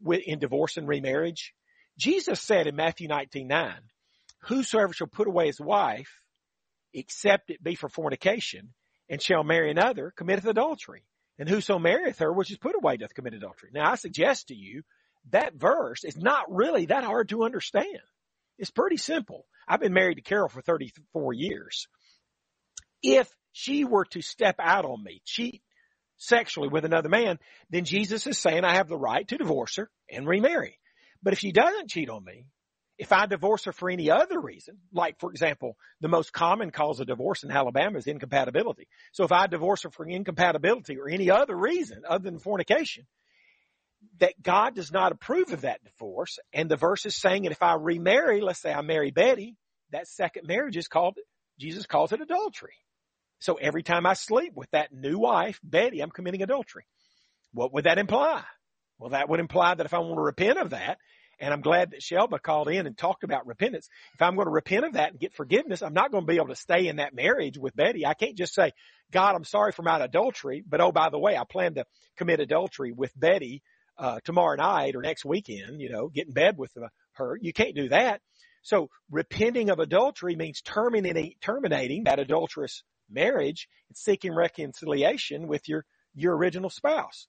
with, 0.00 0.22
in 0.24 0.38
divorce 0.38 0.76
and 0.76 0.88
remarriage? 0.88 1.54
Jesus 1.98 2.40
said 2.40 2.66
in 2.66 2.76
Matthew 2.76 3.08
19, 3.08 3.46
9, 3.46 3.74
whosoever 4.44 4.92
shall 4.92 5.06
put 5.06 5.28
away 5.28 5.46
his 5.46 5.60
wife, 5.60 6.10
except 6.94 7.50
it 7.50 7.62
be 7.62 7.74
for 7.74 7.88
fornication, 7.88 8.72
and 9.12 9.20
shall 9.20 9.44
marry 9.44 9.70
another, 9.70 10.10
committeth 10.16 10.46
adultery. 10.46 11.04
And 11.38 11.46
whoso 11.46 11.78
marrieth 11.78 12.20
her 12.20 12.32
which 12.32 12.50
is 12.50 12.56
put 12.56 12.74
away 12.74 12.96
doth 12.96 13.14
commit 13.14 13.34
adultery. 13.34 13.68
Now 13.72 13.90
I 13.90 13.96
suggest 13.96 14.48
to 14.48 14.54
you 14.54 14.82
that 15.30 15.54
verse 15.54 16.02
is 16.02 16.16
not 16.16 16.50
really 16.50 16.86
that 16.86 17.04
hard 17.04 17.28
to 17.28 17.44
understand. 17.44 18.00
It's 18.58 18.70
pretty 18.70 18.96
simple. 18.96 19.44
I've 19.68 19.80
been 19.80 19.92
married 19.92 20.14
to 20.14 20.22
Carol 20.22 20.48
for 20.48 20.62
34 20.62 21.34
years. 21.34 21.88
If 23.02 23.28
she 23.52 23.84
were 23.84 24.06
to 24.06 24.22
step 24.22 24.56
out 24.58 24.86
on 24.86 25.04
me, 25.04 25.20
cheat 25.26 25.62
sexually 26.16 26.68
with 26.68 26.86
another 26.86 27.10
man, 27.10 27.38
then 27.68 27.84
Jesus 27.84 28.26
is 28.26 28.38
saying 28.38 28.64
I 28.64 28.76
have 28.76 28.88
the 28.88 28.96
right 28.96 29.28
to 29.28 29.36
divorce 29.36 29.76
her 29.76 29.90
and 30.10 30.26
remarry. 30.26 30.78
But 31.22 31.34
if 31.34 31.38
she 31.38 31.52
doesn't 31.52 31.90
cheat 31.90 32.08
on 32.08 32.24
me, 32.24 32.46
if 33.02 33.10
I 33.10 33.26
divorce 33.26 33.64
her 33.64 33.72
for 33.72 33.90
any 33.90 34.12
other 34.12 34.40
reason, 34.40 34.78
like 34.92 35.18
for 35.18 35.32
example, 35.32 35.76
the 36.00 36.06
most 36.06 36.32
common 36.32 36.70
cause 36.70 37.00
of 37.00 37.08
divorce 37.08 37.42
in 37.42 37.50
Alabama 37.50 37.98
is 37.98 38.06
incompatibility. 38.06 38.86
So 39.10 39.24
if 39.24 39.32
I 39.32 39.48
divorce 39.48 39.82
her 39.82 39.90
for 39.90 40.06
incompatibility 40.06 40.96
or 40.98 41.08
any 41.08 41.28
other 41.28 41.56
reason 41.56 42.02
other 42.08 42.22
than 42.22 42.38
fornication, 42.38 43.08
that 44.20 44.40
God 44.40 44.76
does 44.76 44.92
not 44.92 45.10
approve 45.10 45.52
of 45.52 45.62
that 45.62 45.82
divorce. 45.82 46.38
And 46.52 46.70
the 46.70 46.76
verse 46.76 47.04
is 47.04 47.16
saying 47.16 47.42
that 47.42 47.50
if 47.50 47.60
I 47.60 47.74
remarry, 47.74 48.40
let's 48.40 48.62
say 48.62 48.72
I 48.72 48.82
marry 48.82 49.10
Betty, 49.10 49.56
that 49.90 50.06
second 50.06 50.46
marriage 50.46 50.76
is 50.76 50.86
called, 50.86 51.16
Jesus 51.58 51.86
calls 51.86 52.12
it 52.12 52.20
adultery. 52.20 52.76
So 53.40 53.54
every 53.54 53.82
time 53.82 54.06
I 54.06 54.14
sleep 54.14 54.52
with 54.54 54.70
that 54.70 54.92
new 54.92 55.18
wife, 55.18 55.58
Betty, 55.64 56.02
I'm 56.02 56.10
committing 56.10 56.42
adultery. 56.42 56.84
What 57.52 57.74
would 57.74 57.84
that 57.84 57.98
imply? 57.98 58.44
Well, 59.00 59.10
that 59.10 59.28
would 59.28 59.40
imply 59.40 59.74
that 59.74 59.86
if 59.86 59.92
I 59.92 59.98
want 59.98 60.18
to 60.18 60.22
repent 60.22 60.58
of 60.58 60.70
that, 60.70 60.98
and 61.42 61.52
I'm 61.52 61.60
glad 61.60 61.90
that 61.90 62.00
Shelba 62.00 62.40
called 62.40 62.68
in 62.68 62.86
and 62.86 62.96
talked 62.96 63.24
about 63.24 63.48
repentance. 63.48 63.88
If 64.14 64.22
I'm 64.22 64.36
going 64.36 64.46
to 64.46 64.52
repent 64.52 64.84
of 64.84 64.92
that 64.92 65.10
and 65.10 65.18
get 65.18 65.34
forgiveness, 65.34 65.82
I'm 65.82 65.92
not 65.92 66.12
going 66.12 66.22
to 66.22 66.26
be 66.26 66.36
able 66.36 66.48
to 66.48 66.56
stay 66.56 66.86
in 66.86 66.96
that 66.96 67.16
marriage 67.16 67.58
with 67.58 67.74
Betty. 67.74 68.06
I 68.06 68.14
can't 68.14 68.38
just 68.38 68.54
say, 68.54 68.70
God, 69.10 69.34
I'm 69.34 69.44
sorry 69.44 69.72
for 69.72 69.82
my 69.82 69.98
adultery, 69.98 70.62
but 70.64 70.80
oh, 70.80 70.92
by 70.92 71.10
the 71.10 71.18
way, 71.18 71.36
I 71.36 71.42
plan 71.42 71.74
to 71.74 71.84
commit 72.16 72.38
adultery 72.38 72.92
with 72.92 73.12
Betty 73.18 73.60
uh, 73.98 74.20
tomorrow 74.24 74.54
night 74.54 74.94
or 74.94 75.02
next 75.02 75.24
weekend, 75.24 75.80
you 75.80 75.90
know, 75.90 76.08
get 76.08 76.28
in 76.28 76.32
bed 76.32 76.56
with 76.56 76.70
her. 77.14 77.38
You 77.40 77.52
can't 77.52 77.74
do 77.74 77.88
that. 77.88 78.20
So 78.62 78.88
repenting 79.10 79.70
of 79.70 79.80
adultery 79.80 80.36
means 80.36 80.60
terminating, 80.62 81.34
terminating 81.40 82.04
that 82.04 82.20
adulterous 82.20 82.84
marriage 83.10 83.68
and 83.88 83.96
seeking 83.96 84.32
reconciliation 84.32 85.48
with 85.48 85.68
your, 85.68 85.84
your 86.14 86.36
original 86.36 86.70
spouse. 86.70 87.26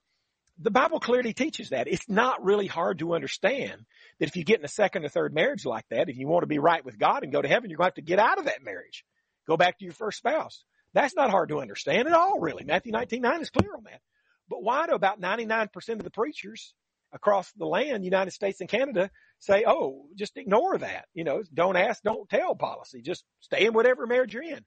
The 0.59 0.71
Bible 0.71 0.99
clearly 0.99 1.33
teaches 1.33 1.69
that. 1.69 1.87
It's 1.87 2.07
not 2.07 2.43
really 2.43 2.67
hard 2.67 2.99
to 2.99 3.15
understand 3.15 3.85
that 4.19 4.29
if 4.29 4.35
you 4.35 4.43
get 4.43 4.59
in 4.59 4.65
a 4.65 4.69
second 4.69 5.03
or 5.03 5.09
third 5.09 5.33
marriage 5.33 5.65
like 5.65 5.85
that, 5.89 6.09
if 6.09 6.17
you 6.17 6.27
want 6.27 6.43
to 6.43 6.47
be 6.47 6.59
right 6.59 6.85
with 6.85 6.99
God 6.99 7.23
and 7.23 7.31
go 7.31 7.41
to 7.41 7.47
heaven, 7.47 7.69
you're 7.69 7.77
going 7.77 7.85
to 7.85 7.95
have 7.95 7.95
to 7.95 8.01
get 8.01 8.19
out 8.19 8.37
of 8.37 8.45
that 8.45 8.63
marriage. 8.63 9.03
Go 9.47 9.57
back 9.57 9.79
to 9.79 9.85
your 9.85 9.93
first 9.93 10.19
spouse. 10.19 10.63
That's 10.93 11.15
not 11.15 11.31
hard 11.31 11.49
to 11.49 11.59
understand 11.59 12.07
at 12.07 12.13
all, 12.13 12.39
really. 12.39 12.63
Matthew 12.63 12.91
19, 12.91 13.21
9 13.21 13.41
is 13.41 13.49
clear 13.49 13.73
on 13.75 13.83
that. 13.85 13.99
But 14.47 14.61
why 14.61 14.85
do 14.85 14.93
about 14.93 15.19
99% 15.19 15.69
of 15.89 16.03
the 16.03 16.11
preachers 16.11 16.73
across 17.11 17.51
the 17.53 17.65
land, 17.65 18.05
United 18.05 18.31
States 18.31 18.59
and 18.59 18.69
Canada, 18.69 19.09
say, 19.39 19.63
oh, 19.65 20.05
just 20.15 20.37
ignore 20.37 20.77
that. 20.77 21.05
You 21.13 21.23
know, 21.23 21.43
don't 21.53 21.77
ask, 21.77 22.03
don't 22.03 22.29
tell 22.29 22.55
policy. 22.55 23.01
Just 23.01 23.23
stay 23.39 23.65
in 23.65 23.73
whatever 23.73 24.05
marriage 24.05 24.33
you're 24.33 24.43
in. 24.43 24.63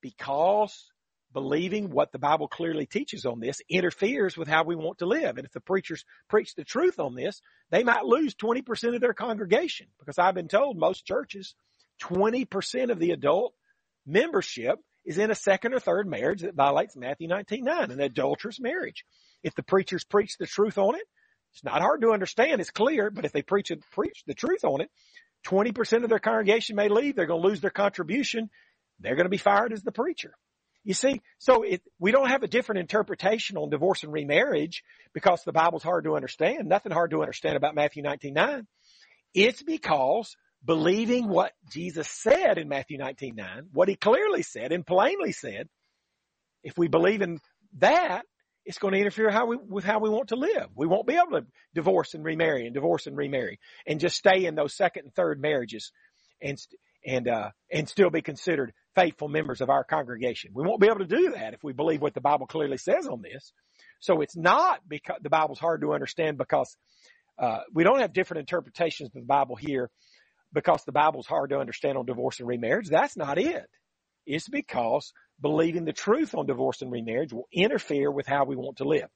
Because 0.00 0.91
believing 1.32 1.90
what 1.90 2.12
the 2.12 2.18
Bible 2.18 2.48
clearly 2.48 2.86
teaches 2.86 3.24
on 3.24 3.40
this 3.40 3.60
interferes 3.68 4.36
with 4.36 4.48
how 4.48 4.64
we 4.64 4.76
want 4.76 4.98
to 4.98 5.06
live. 5.06 5.36
And 5.36 5.46
if 5.46 5.52
the 5.52 5.60
preachers 5.60 6.04
preach 6.28 6.54
the 6.54 6.64
truth 6.64 6.98
on 6.98 7.14
this, 7.14 7.40
they 7.70 7.82
might 7.82 8.04
lose 8.04 8.34
20% 8.34 8.94
of 8.94 9.00
their 9.00 9.14
congregation 9.14 9.86
because 9.98 10.18
I've 10.18 10.34
been 10.34 10.48
told 10.48 10.76
most 10.76 11.06
churches, 11.06 11.54
20% 12.02 12.90
of 12.90 12.98
the 12.98 13.12
adult 13.12 13.54
membership 14.06 14.78
is 15.04 15.18
in 15.18 15.30
a 15.30 15.34
second 15.34 15.74
or 15.74 15.80
third 15.80 16.06
marriage 16.06 16.42
that 16.42 16.54
violates 16.54 16.96
Matthew 16.96 17.28
19.9, 17.28 17.90
an 17.90 18.00
adulterous 18.00 18.60
marriage. 18.60 19.04
If 19.42 19.54
the 19.54 19.62
preachers 19.62 20.04
preach 20.04 20.36
the 20.38 20.46
truth 20.46 20.78
on 20.78 20.94
it, 20.94 21.02
it's 21.52 21.64
not 21.64 21.82
hard 21.82 22.00
to 22.02 22.12
understand. 22.12 22.60
It's 22.60 22.70
clear, 22.70 23.10
but 23.10 23.24
if 23.24 23.32
they 23.32 23.42
preach 23.42 23.70
preach 23.90 24.22
the 24.26 24.34
truth 24.34 24.64
on 24.64 24.80
it, 24.80 24.90
20% 25.46 26.04
of 26.04 26.08
their 26.08 26.18
congregation 26.18 26.76
may 26.76 26.88
leave. 26.88 27.16
They're 27.16 27.26
going 27.26 27.42
to 27.42 27.48
lose 27.48 27.60
their 27.60 27.70
contribution. 27.70 28.48
They're 29.00 29.16
going 29.16 29.26
to 29.26 29.30
be 29.30 29.36
fired 29.36 29.72
as 29.72 29.82
the 29.82 29.92
preacher. 29.92 30.34
You 30.84 30.94
see, 30.94 31.20
so 31.38 31.62
it, 31.62 31.80
we 32.00 32.10
don't 32.10 32.28
have 32.28 32.42
a 32.42 32.48
different 32.48 32.80
interpretation 32.80 33.56
on 33.56 33.70
divorce 33.70 34.02
and 34.02 34.12
remarriage 34.12 34.82
because 35.12 35.42
the 35.44 35.52
Bible's 35.52 35.84
hard 35.84 36.04
to 36.04 36.16
understand. 36.16 36.68
Nothing 36.68 36.92
hard 36.92 37.12
to 37.12 37.20
understand 37.20 37.56
about 37.56 37.76
Matthew 37.76 38.02
19.9. 38.02 38.66
It's 39.32 39.62
because 39.62 40.36
believing 40.64 41.28
what 41.28 41.52
Jesus 41.70 42.08
said 42.08 42.58
in 42.58 42.68
Matthew 42.68 42.98
19.9, 42.98 43.68
what 43.72 43.88
he 43.88 43.94
clearly 43.94 44.42
said 44.42 44.72
and 44.72 44.86
plainly 44.86 45.32
said, 45.32 45.68
if 46.64 46.76
we 46.76 46.88
believe 46.88 47.22
in 47.22 47.40
that, 47.78 48.22
it's 48.64 48.78
going 48.78 48.94
to 48.94 49.00
interfere 49.00 49.30
how 49.30 49.46
we, 49.46 49.56
with 49.56 49.84
how 49.84 49.98
we 49.98 50.10
want 50.10 50.28
to 50.28 50.36
live. 50.36 50.68
We 50.76 50.86
won't 50.86 51.06
be 51.06 51.14
able 51.14 51.40
to 51.40 51.46
divorce 51.74 52.14
and 52.14 52.24
remarry 52.24 52.64
and 52.64 52.74
divorce 52.74 53.06
and 53.06 53.16
remarry 53.16 53.58
and 53.86 53.98
just 53.98 54.16
stay 54.16 54.44
in 54.46 54.54
those 54.54 54.76
second 54.76 55.04
and 55.04 55.14
third 55.14 55.40
marriages 55.40 55.92
and, 56.40 56.58
and, 57.04 57.28
uh, 57.28 57.50
and 57.72 57.88
still 57.88 58.10
be 58.10 58.22
considered 58.22 58.72
faithful 58.94 59.28
members 59.28 59.60
of 59.60 59.70
our 59.70 59.84
congregation. 59.84 60.52
We 60.54 60.64
won't 60.64 60.80
be 60.80 60.86
able 60.86 60.98
to 60.98 61.06
do 61.06 61.32
that 61.32 61.54
if 61.54 61.62
we 61.62 61.72
believe 61.72 62.02
what 62.02 62.14
the 62.14 62.20
Bible 62.20 62.46
clearly 62.46 62.76
says 62.76 63.06
on 63.06 63.22
this. 63.22 63.52
So 64.00 64.20
it's 64.20 64.36
not 64.36 64.80
because 64.88 65.18
the 65.22 65.30
Bible's 65.30 65.58
hard 65.58 65.80
to 65.82 65.92
understand 65.92 66.38
because, 66.38 66.76
uh, 67.38 67.60
we 67.72 67.84
don't 67.84 68.00
have 68.00 68.12
different 68.12 68.40
interpretations 68.40 69.08
of 69.08 69.14
the 69.14 69.26
Bible 69.26 69.56
here 69.56 69.90
because 70.52 70.84
the 70.84 70.92
Bible's 70.92 71.26
hard 71.26 71.50
to 71.50 71.58
understand 71.58 71.96
on 71.96 72.06
divorce 72.06 72.40
and 72.40 72.48
remarriage. 72.48 72.88
That's 72.88 73.16
not 73.16 73.38
it. 73.38 73.66
It's 74.26 74.48
because 74.48 75.12
believing 75.40 75.84
the 75.84 75.92
truth 75.92 76.34
on 76.34 76.46
divorce 76.46 76.82
and 76.82 76.92
remarriage 76.92 77.32
will 77.32 77.48
interfere 77.52 78.10
with 78.10 78.26
how 78.26 78.44
we 78.44 78.56
want 78.56 78.76
to 78.78 78.84
live. 78.84 79.08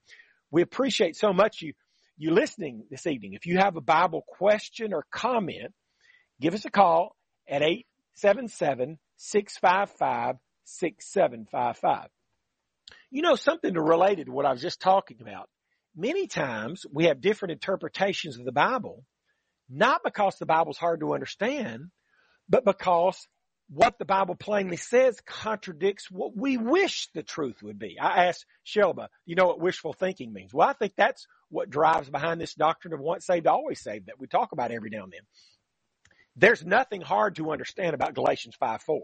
We 0.51 0.63
appreciate 0.63 1.17
so 1.17 1.33
much 1.33 1.63
you, 1.63 1.75
you 2.17 2.31
listening 2.33 2.85
this 2.91 3.07
evening. 3.07 3.35
If 3.35 3.47
you 3.47 3.59
have 3.59 3.77
a 3.77 3.81
Bible 3.81 4.25
question 4.27 4.93
or 4.93 5.05
comment, 5.11 5.73
give 6.41 6.55
us 6.55 6.65
a 6.65 6.71
call 6.71 7.15
at 7.49 7.63
877-655-6755. 9.19 12.07
You 13.11 13.23
know, 13.23 13.37
something 13.37 13.75
related 13.75 14.27
to 14.27 14.33
what 14.33 14.47
I 14.47 14.53
was 14.53 14.63
just 14.63 14.81
talking 14.81 15.19
about. 15.21 15.49
Many 15.97 16.27
times 16.27 16.85
we 16.93 17.07
have 17.07 17.21
different 17.21 17.53
interpretations 17.53 18.39
of 18.39 18.45
the 18.45 18.53
Bible 18.53 19.05
not 19.69 20.03
because 20.05 20.37
the 20.37 20.47
Bible's 20.47 20.79
hard 20.79 21.01
to 21.01 21.15
understand, 21.15 21.91
but 22.49 22.65
because 22.65 23.27
what 23.69 23.99
the 23.99 24.05
Bible 24.05 24.37
plainly 24.37 24.77
says 24.77 25.21
contradicts 25.27 26.09
what 26.09 26.37
we 26.37 26.57
wish 26.57 27.09
the 27.15 27.25
truth 27.25 27.63
would 27.63 27.79
be. 27.79 27.97
I 28.01 28.27
asked 28.27 28.47
Shelba, 28.65 29.09
you 29.25 29.35
know 29.35 29.47
what 29.47 29.61
wishful 29.61 29.93
thinking 29.93 30.33
means? 30.33 30.55
Well, 30.55 30.69
I 30.69 30.73
think 30.73 30.93
that's 30.97 31.27
what 31.49 31.71
drives 31.71 32.09
behind 32.09 32.41
this 32.41 32.55
doctrine 32.55 32.95
of 32.95 33.01
once 33.01 33.27
saved, 33.27 33.49
always 33.49 33.83
saved 33.83 34.07
that 34.07 34.21
we 34.21 34.29
talk 34.29 34.53
about 34.53 34.71
every 34.71 34.91
now 34.91 35.03
and 35.03 35.13
then. 35.13 35.23
There's 36.37 36.65
nothing 36.65 37.01
hard 37.01 37.37
to 37.37 37.51
understand 37.51 37.95
about 37.95 38.15
Galatians 38.15 38.55
5 38.57 38.83
4. 38.83 39.01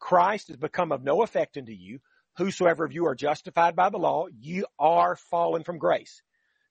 Christ 0.00 0.48
has 0.48 0.56
become 0.56 0.90
of 0.90 1.04
no 1.04 1.22
effect 1.22 1.56
unto 1.56 1.72
you. 1.72 2.00
Whosoever 2.38 2.84
of 2.84 2.92
you 2.92 3.06
are 3.06 3.14
justified 3.14 3.76
by 3.76 3.90
the 3.90 3.98
law, 3.98 4.26
you 4.40 4.66
are 4.78 5.16
fallen 5.16 5.62
from 5.62 5.78
grace. 5.78 6.22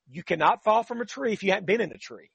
You 0.10 0.24
cannot 0.24 0.64
fall 0.64 0.84
from 0.84 1.00
a 1.00 1.06
tree 1.06 1.32
if 1.32 1.44
you 1.44 1.52
haven't 1.52 1.68
been 1.68 1.82
in 1.82 1.90
the 1.90 1.98
tree. 1.98 2.30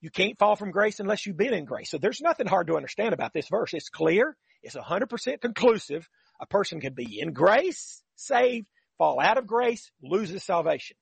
You 0.00 0.10
can't 0.10 0.38
fall 0.38 0.56
from 0.56 0.70
grace 0.70 0.98
unless 0.98 1.26
you've 1.26 1.36
been 1.36 1.52
in 1.52 1.66
grace. 1.66 1.90
So 1.90 1.98
there's 1.98 2.22
nothing 2.22 2.46
hard 2.46 2.68
to 2.68 2.76
understand 2.76 3.12
about 3.12 3.34
this 3.34 3.48
verse. 3.48 3.74
It's 3.74 3.90
clear. 3.90 4.34
It's 4.62 4.76
100% 4.76 5.40
conclusive. 5.42 6.08
A 6.40 6.46
person 6.46 6.80
can 6.80 6.94
be 6.94 7.20
in 7.20 7.34
grace, 7.34 8.02
saved, 8.16 8.68
fall 8.96 9.20
out 9.20 9.36
of 9.36 9.46
grace, 9.46 9.90
loses 10.02 10.42
salvation. 10.42 10.96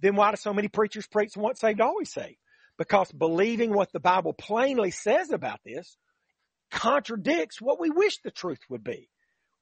Then 0.00 0.16
why 0.16 0.30
do 0.30 0.36
so 0.36 0.52
many 0.52 0.68
preachers 0.68 1.06
preach 1.06 1.36
once 1.36 1.60
saved, 1.60 1.80
always 1.80 2.12
saved? 2.12 2.36
Because 2.76 3.10
believing 3.12 3.72
what 3.72 3.92
the 3.92 4.00
Bible 4.00 4.32
plainly 4.32 4.90
says 4.90 5.30
about 5.30 5.60
this 5.64 5.96
contradicts 6.70 7.60
what 7.60 7.78
we 7.80 7.90
wish 7.90 8.18
the 8.18 8.30
truth 8.30 8.58
would 8.68 8.82
be. 8.82 9.08